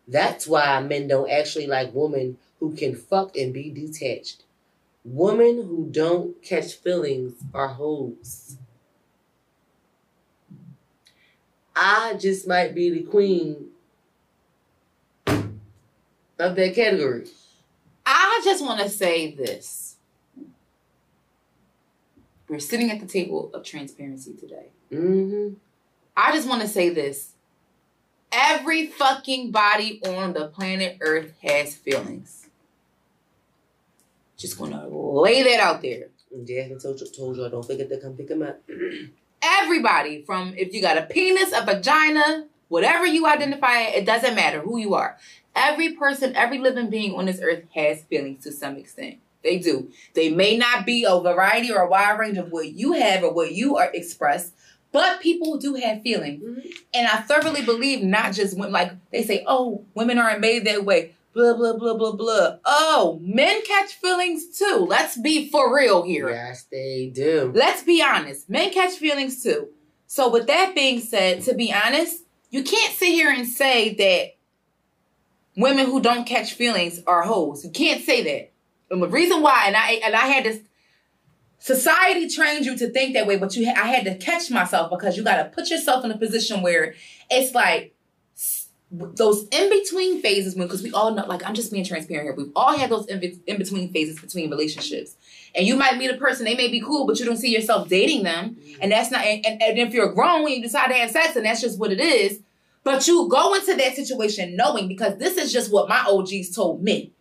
[0.08, 4.44] That's why men don't actually like women who can fuck and be detached.
[5.06, 8.58] Women who don't catch feelings are hoes.
[11.76, 13.70] I just might be the queen
[16.40, 17.26] of that category.
[18.06, 19.98] I just want to say this.
[22.48, 24.68] We're sitting at the table of transparency today.
[24.92, 25.56] Mm-hmm.
[26.18, 27.34] I just want to say this.
[28.32, 32.48] Every fucking body on the planet Earth has feelings.
[34.38, 36.08] Just gonna lay that out there.
[36.46, 38.62] Jasmine told you, told you I don't forget to come pick him up.
[39.42, 44.62] Everybody, from if you got a penis, a vagina, whatever you identify, it doesn't matter
[44.62, 45.18] who you are.
[45.60, 49.18] Every person, every living being on this earth has feelings to some extent.
[49.44, 49.90] They do.
[50.16, 53.34] They may not be a variety or a wide range of what you have or
[53.34, 54.54] what you are expressed,
[54.92, 56.44] but people do have feelings.
[56.44, 56.74] Mhm.
[56.94, 60.84] And I thoroughly believe not just when like they say, oh, women aren't made that
[60.86, 61.12] way.
[61.34, 62.56] Blah blah blah blah blah.
[62.66, 64.86] Oh, men catch feelings too.
[64.90, 66.30] Let's be for real here.
[66.30, 67.52] Yes, they do.
[67.54, 68.50] Let's be honest.
[68.50, 69.70] Men catch feelings too.
[70.08, 74.32] So with that being said, to be honest, you can't sit here and say that
[75.60, 77.64] women who don't catch feelings are hoes.
[77.64, 78.52] You can't say that.
[78.92, 80.62] And the reason why, and I and I had this
[81.60, 85.18] society trained you to think that way, but you I had to catch myself because
[85.18, 86.96] you got to put yourself in a position where
[87.30, 87.94] it's like
[88.92, 92.34] those in between phases when because we all know like I'm just being transparent here.
[92.34, 95.16] We've all had those in between phases between relationships.
[95.54, 97.90] And you might meet a person, they may be cool, but you don't see yourself
[97.90, 98.56] dating them.
[98.56, 98.82] Mm-hmm.
[98.82, 101.36] And that's not, and, and, and if you're grown and you decide to have sex,
[101.36, 102.40] and that's just what it is.
[102.84, 106.82] But you go into that situation knowing, because this is just what my OGs told
[106.82, 107.14] me.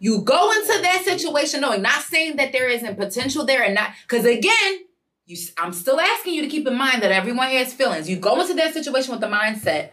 [0.00, 3.90] You go into that situation knowing, not saying that there isn't potential there and not,
[4.06, 4.80] because again,
[5.26, 8.08] you, I'm still asking you to keep in mind that everyone has feelings.
[8.08, 9.90] You go into that situation with the mindset,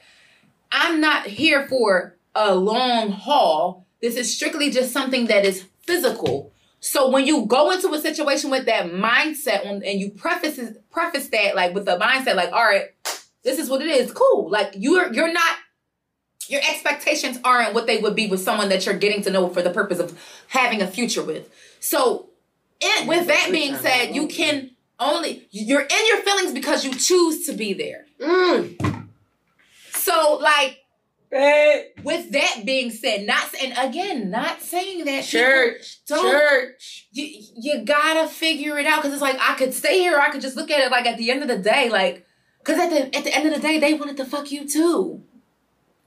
[0.71, 3.85] I'm not here for a long haul.
[4.01, 6.51] This is strictly just something that is physical.
[6.79, 10.59] So when you go into a situation with that mindset on, and you preface
[10.89, 12.85] preface that like with the mindset like, all right,
[13.43, 14.11] this is what it is.
[14.11, 14.49] Cool.
[14.49, 15.55] Like you're you're not
[16.47, 19.61] your expectations aren't what they would be with someone that you're getting to know for
[19.61, 21.49] the purpose of having a future with.
[21.79, 22.29] So
[23.07, 27.53] with that being said, you can only you're in your feelings because you choose to
[27.53, 28.05] be there.
[28.19, 29.07] Mm.
[29.93, 30.77] So like
[31.31, 31.91] Hey.
[32.03, 35.99] with that being said, not and again, not saying that Church.
[36.05, 37.07] don't- Church.
[37.13, 40.41] you you gotta figure it out because it's like I could stay here, I could
[40.41, 42.25] just look at it like at the end of the day, like
[42.63, 45.23] because at the at the end of the day, they wanted to fuck you too.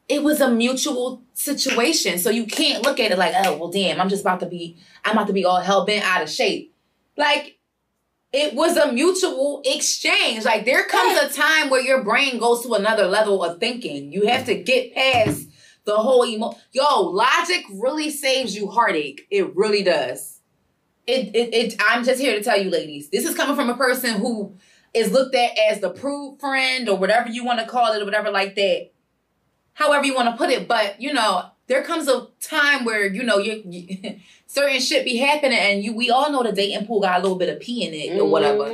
[0.09, 4.01] It was a mutual situation, so you can't look at it like, oh well, damn,
[4.01, 6.75] I'm just about to be, I'm about to be all hell bent out of shape.
[7.17, 7.59] Like
[8.35, 10.45] it was a mutual exchange.
[10.45, 14.13] Like there comes a time where your brain goes to another level of thinking.
[14.13, 15.49] You have to get past
[15.85, 16.57] the whole emo.
[16.73, 19.27] Yo, logic really saves you heartache.
[19.31, 20.41] It really does.
[21.07, 23.77] It, it, it, I'm just here to tell you, ladies, this is coming from a
[23.77, 24.57] person who
[24.95, 28.05] is looked at as the prude friend or whatever you want to call it or
[28.05, 28.91] whatever like that.
[29.75, 30.69] However you want to put it.
[30.69, 34.17] But, you know, there comes a time where, you know, you, you
[34.47, 37.39] certain shit be happening and you, we all know the dating pool got a little
[37.39, 38.69] bit of pee in it or whatever.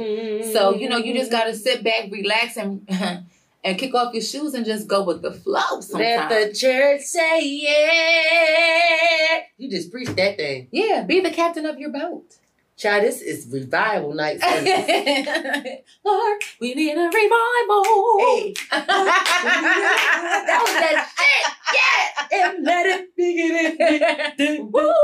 [0.53, 2.87] So, you know, you just got to sit back, relax and,
[3.65, 6.29] and kick off your shoes and just go with the flow Let sometimes.
[6.35, 9.41] the church say yeah.
[9.57, 10.69] You just preach that thing.
[10.71, 12.37] yeah, be the captain of your boat.
[12.81, 14.41] Child, this is revival night.
[16.03, 17.85] Lord, we need a revival.
[18.21, 18.55] hey.
[18.71, 21.45] that was that shit.
[21.75, 22.47] Yeah.
[22.49, 24.71] And let it begin.
[24.73, 24.95] Woo!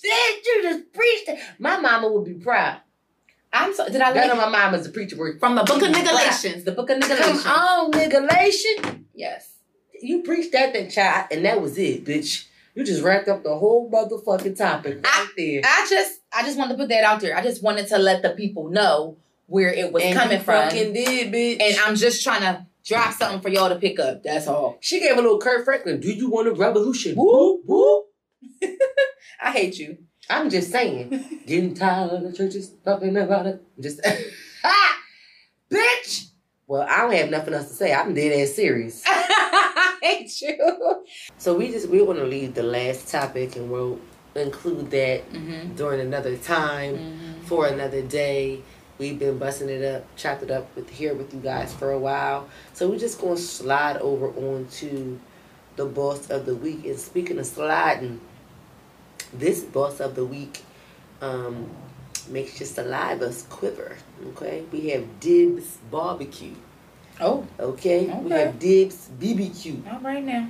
[0.00, 1.38] Did you just preach that?
[1.58, 2.76] My mama would be proud.
[3.52, 3.88] I'm so.
[3.88, 5.16] Did I None of my mama's a preacher.
[5.16, 5.40] Word.
[5.40, 6.02] from the Book of Wow.
[6.64, 9.06] The Book of Come on, niggalation.
[9.12, 9.54] Yes.
[10.00, 12.46] You preached that thing, child, and that was it, bitch.
[12.74, 15.60] You just wrapped up the whole motherfucking topic right there.
[15.64, 17.36] I just, I just wanted to put that out there.
[17.36, 19.16] I just wanted to let the people know
[19.46, 21.60] where it was and coming you from, fucking did, bitch.
[21.62, 24.22] and I'm just trying to drop something for y'all to pick up.
[24.22, 24.78] That's all.
[24.80, 26.00] she gave a little Kirk Franklin.
[26.00, 27.14] Do you want a revolution?
[27.16, 28.04] Woo, woo.
[29.40, 29.98] I hate you.
[30.28, 31.42] I'm just saying.
[31.46, 33.62] Getting tired of the churches talking about it.
[33.78, 34.00] Just,
[34.64, 34.98] ah,
[35.70, 36.28] bitch.
[36.66, 37.92] Well, I don't have nothing else to say.
[37.92, 39.04] I'm dead ass serious.
[40.04, 41.04] Hate you.
[41.38, 43.98] So we just we want to leave the last topic, and we'll
[44.34, 45.74] include that Mm-hmm.
[45.76, 46.92] during another time
[47.46, 48.60] for another day.
[48.98, 51.98] We've been busting it up, chopped it up with here with you guys for a
[51.98, 52.48] while.
[52.74, 55.18] So we're just gonna slide over onto
[55.76, 56.84] the boss of the week.
[56.84, 58.20] And speaking of sliding,
[59.32, 60.62] this boss of the week
[61.20, 61.68] um,
[62.28, 63.96] makes your salivas quiver.
[64.28, 66.54] Okay, we have Dibbs Barbecue.
[67.20, 69.92] Oh, Okay, we have Dibbs BBQ.
[69.92, 70.48] all right now.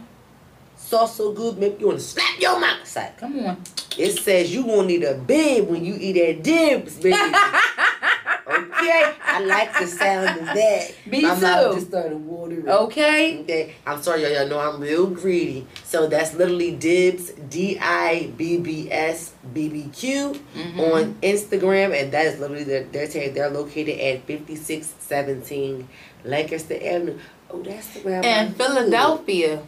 [0.77, 3.13] Sauce so good, make you wanna slap your mouth side.
[3.19, 3.63] Come on.
[3.97, 7.17] It says you gonna need a bib when you eat that Dibbs, baby.
[8.47, 10.93] Okay, I like the sound of that.
[11.07, 11.75] Me My mouth too.
[11.79, 12.69] just started watering.
[12.69, 13.41] Okay.
[13.41, 14.33] Okay, I'm sorry, y'all.
[14.33, 15.67] Y'all know I'm real greedy.
[15.85, 20.79] So that's literally Dibbs, D I B B S B B Q Mhm.
[20.93, 23.33] on Instagram, and that is literally their their tag.
[23.35, 25.89] They're located at 5617
[26.25, 27.19] Lancaster Avenue.
[27.51, 29.63] Oh, that's the way I'm And Philadelphia.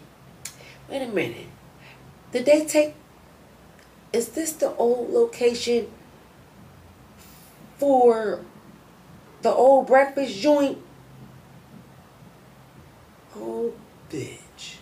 [0.91, 1.47] Wait a minute.
[2.33, 2.95] Did they take?
[4.13, 5.87] Is this the old location
[7.79, 8.41] for
[9.47, 10.77] the old breakfast joint?
[13.37, 13.73] Oh,
[14.11, 14.77] bitch!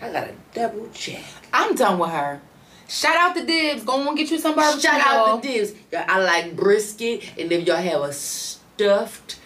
[0.00, 1.22] I gotta double check.
[1.52, 2.40] I'm done with her.
[2.88, 3.84] Shout out the Dibbs.
[3.84, 4.88] Go on get you some barbecue.
[4.88, 5.38] Shout out y'all.
[5.38, 5.74] Dibbs.
[5.92, 9.38] I like brisket, and if y'all have a stuffed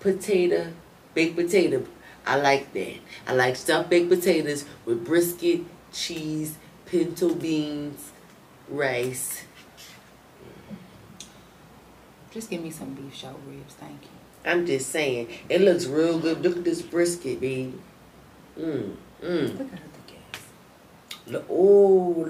[0.00, 0.72] potato,
[1.12, 1.84] baked potato,
[2.26, 2.96] I like that.
[3.26, 5.60] I like stuffed baked potatoes with brisket,
[5.92, 6.56] cheese,
[6.86, 8.12] pinto beans,
[8.70, 9.44] rice.
[12.30, 14.13] Just give me some beef show ribs, thank you.
[14.44, 16.42] I'm just saying, it looks real good.
[16.42, 17.72] Look at this brisket, baby.
[18.58, 19.58] Mm, mm.
[19.58, 19.78] Look at
[20.34, 20.40] ass.
[21.26, 22.24] Look- Oh,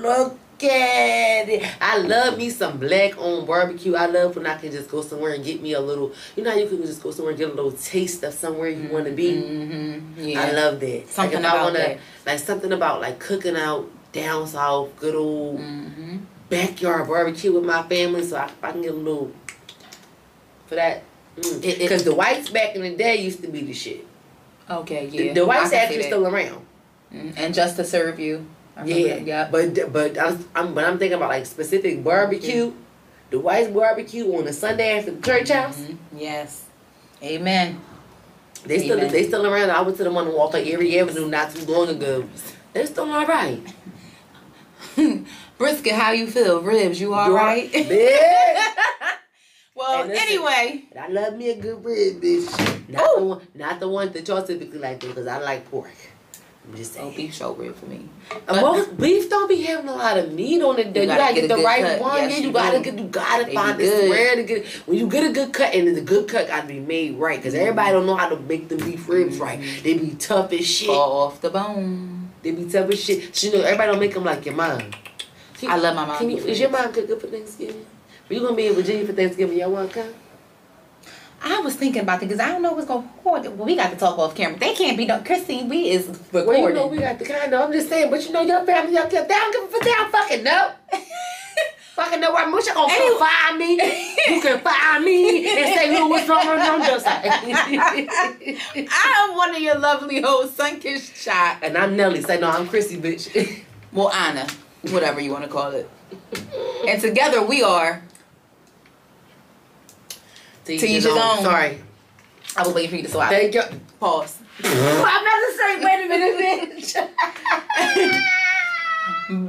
[0.00, 1.64] look at it.
[1.80, 3.94] I love me some black on barbecue.
[3.94, 6.50] I love when I can just go somewhere and get me a little, you know
[6.50, 9.04] how you can just go somewhere and get a little taste of somewhere you want
[9.06, 9.32] to be?
[9.34, 10.20] Mm-hmm.
[10.20, 10.40] Yeah.
[10.42, 11.08] I love that.
[11.08, 11.98] Something like if I about wanna, that.
[12.26, 16.16] like something about like cooking out down south, good old Mm-hmm.
[16.48, 19.30] backyard barbecue with my family, so I, I can get a little
[20.66, 21.02] for that.
[21.42, 24.04] Because It- it- the whites back in the day used to be the shit.
[24.70, 25.32] Okay, yeah.
[25.32, 26.66] the whites I can actually still around.
[27.14, 28.44] Mm, And just to serve you.
[28.84, 29.48] Yeah, yeah.
[29.50, 32.72] But but I'm, I'm but I'm thinking about like specific barbecue.
[33.30, 35.78] The whites barbecue on a Sunday after the church house.
[35.78, 35.96] Mhm.
[36.16, 36.62] Yes.
[37.22, 37.80] Amen.
[38.66, 39.12] They still Amen.
[39.12, 39.70] they still around.
[39.70, 42.24] I went to the one on Walter Erie Avenue not too long ago.
[42.72, 43.60] They're still all right.
[45.58, 46.60] Brisket, how you feel?
[46.62, 47.70] Ribs, you all You right?
[47.74, 48.64] Yeah.
[49.78, 50.28] well, Hey, listen.
[50.28, 50.84] anyway.
[51.00, 52.88] I love me a good rib, bitch.
[52.88, 55.90] Not the one, not the one that y'all typically like because I like pork.
[56.66, 57.12] I'm just saying.
[57.14, 58.08] Oh, beef so rib for me.
[58.46, 60.92] Uh, most beef don't be having a lot of meat on it.
[60.92, 61.00] Though.
[61.00, 62.00] You, gotta, get, a the right cut.
[62.00, 62.16] one.
[62.16, 62.84] Yes, yeah, you, you gotta do.
[62.84, 62.98] get.
[62.98, 64.10] You gotta They find good.
[64.10, 64.66] rare to get.
[64.84, 67.54] When you get a good cut, and the good cut gotta be made right, because
[67.54, 69.58] everybody don't know how to make the beef ribs right.
[69.58, 69.82] Mm-hmm.
[69.82, 70.88] They be tough as shit.
[70.88, 72.32] Fall off the bone.
[72.42, 73.34] They be tough as shit.
[73.34, 74.90] So, you know, everybody don't make them like your mom.
[75.54, 77.84] Can- I love my mom Can you, is your mom cook good for Thanksgiving?
[78.30, 79.58] Are you gonna be in Virginia for Thanksgiving?
[79.58, 80.14] Y'all wanna come?
[81.42, 83.24] I was thinking about it because I don't know what's going on.
[83.24, 84.58] Well, we got to talk off camera.
[84.58, 85.68] They can't be no Christine.
[85.68, 86.46] We is recording.
[86.46, 87.60] Well, you know we got the kind of.
[87.60, 89.52] I'm just saying, but you know your family, y'all kept down.
[89.52, 90.72] Give a fuck, down, fucking no.
[91.94, 92.34] fucking no.
[92.34, 93.74] I'm you gonna find me.
[94.28, 97.24] You can find me and say who was wrong on your side.
[97.24, 101.58] I am one of your lovely hoes, Sunkissed Choc.
[101.62, 102.22] and I'm Nelly.
[102.22, 103.62] Say no, I'm Chrissy, bitch.
[103.92, 104.46] Well, Anna,
[104.90, 105.88] whatever you want to call it.
[106.86, 108.02] And together we are.
[110.76, 111.42] To each his own.
[111.42, 111.78] Sorry.
[112.56, 113.30] I was waiting for you to swap.
[113.30, 113.62] Thank you.
[114.00, 114.40] Pause.
[114.64, 115.04] Uh-huh.
[115.06, 116.36] I'm about to say, wait a minute,
[116.76, 116.92] bitch.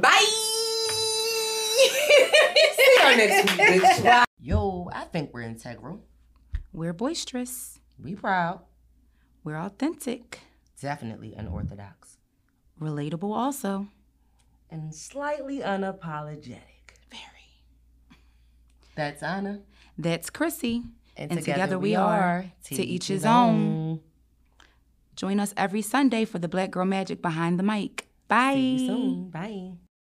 [0.00, 0.26] Bye.
[2.76, 4.24] See you next week, bitch.
[4.42, 6.02] Yo, I think we're integral.
[6.72, 7.80] We're boisterous.
[8.02, 8.60] We proud.
[9.44, 10.40] We're authentic.
[10.80, 12.18] Definitely unorthodox.
[12.80, 13.88] Relatable also.
[14.70, 16.94] And slightly unapologetic.
[17.10, 17.64] Very.
[18.94, 19.60] That's Anna.
[19.98, 20.84] That's Chrissy.
[21.20, 24.00] And, And together we are, to each his own.
[25.16, 28.08] Join us every Sunday for the Black Girl Magic Behind the Mic.
[28.26, 28.54] Bye.
[28.54, 29.28] See you soon.
[29.28, 29.72] Bye.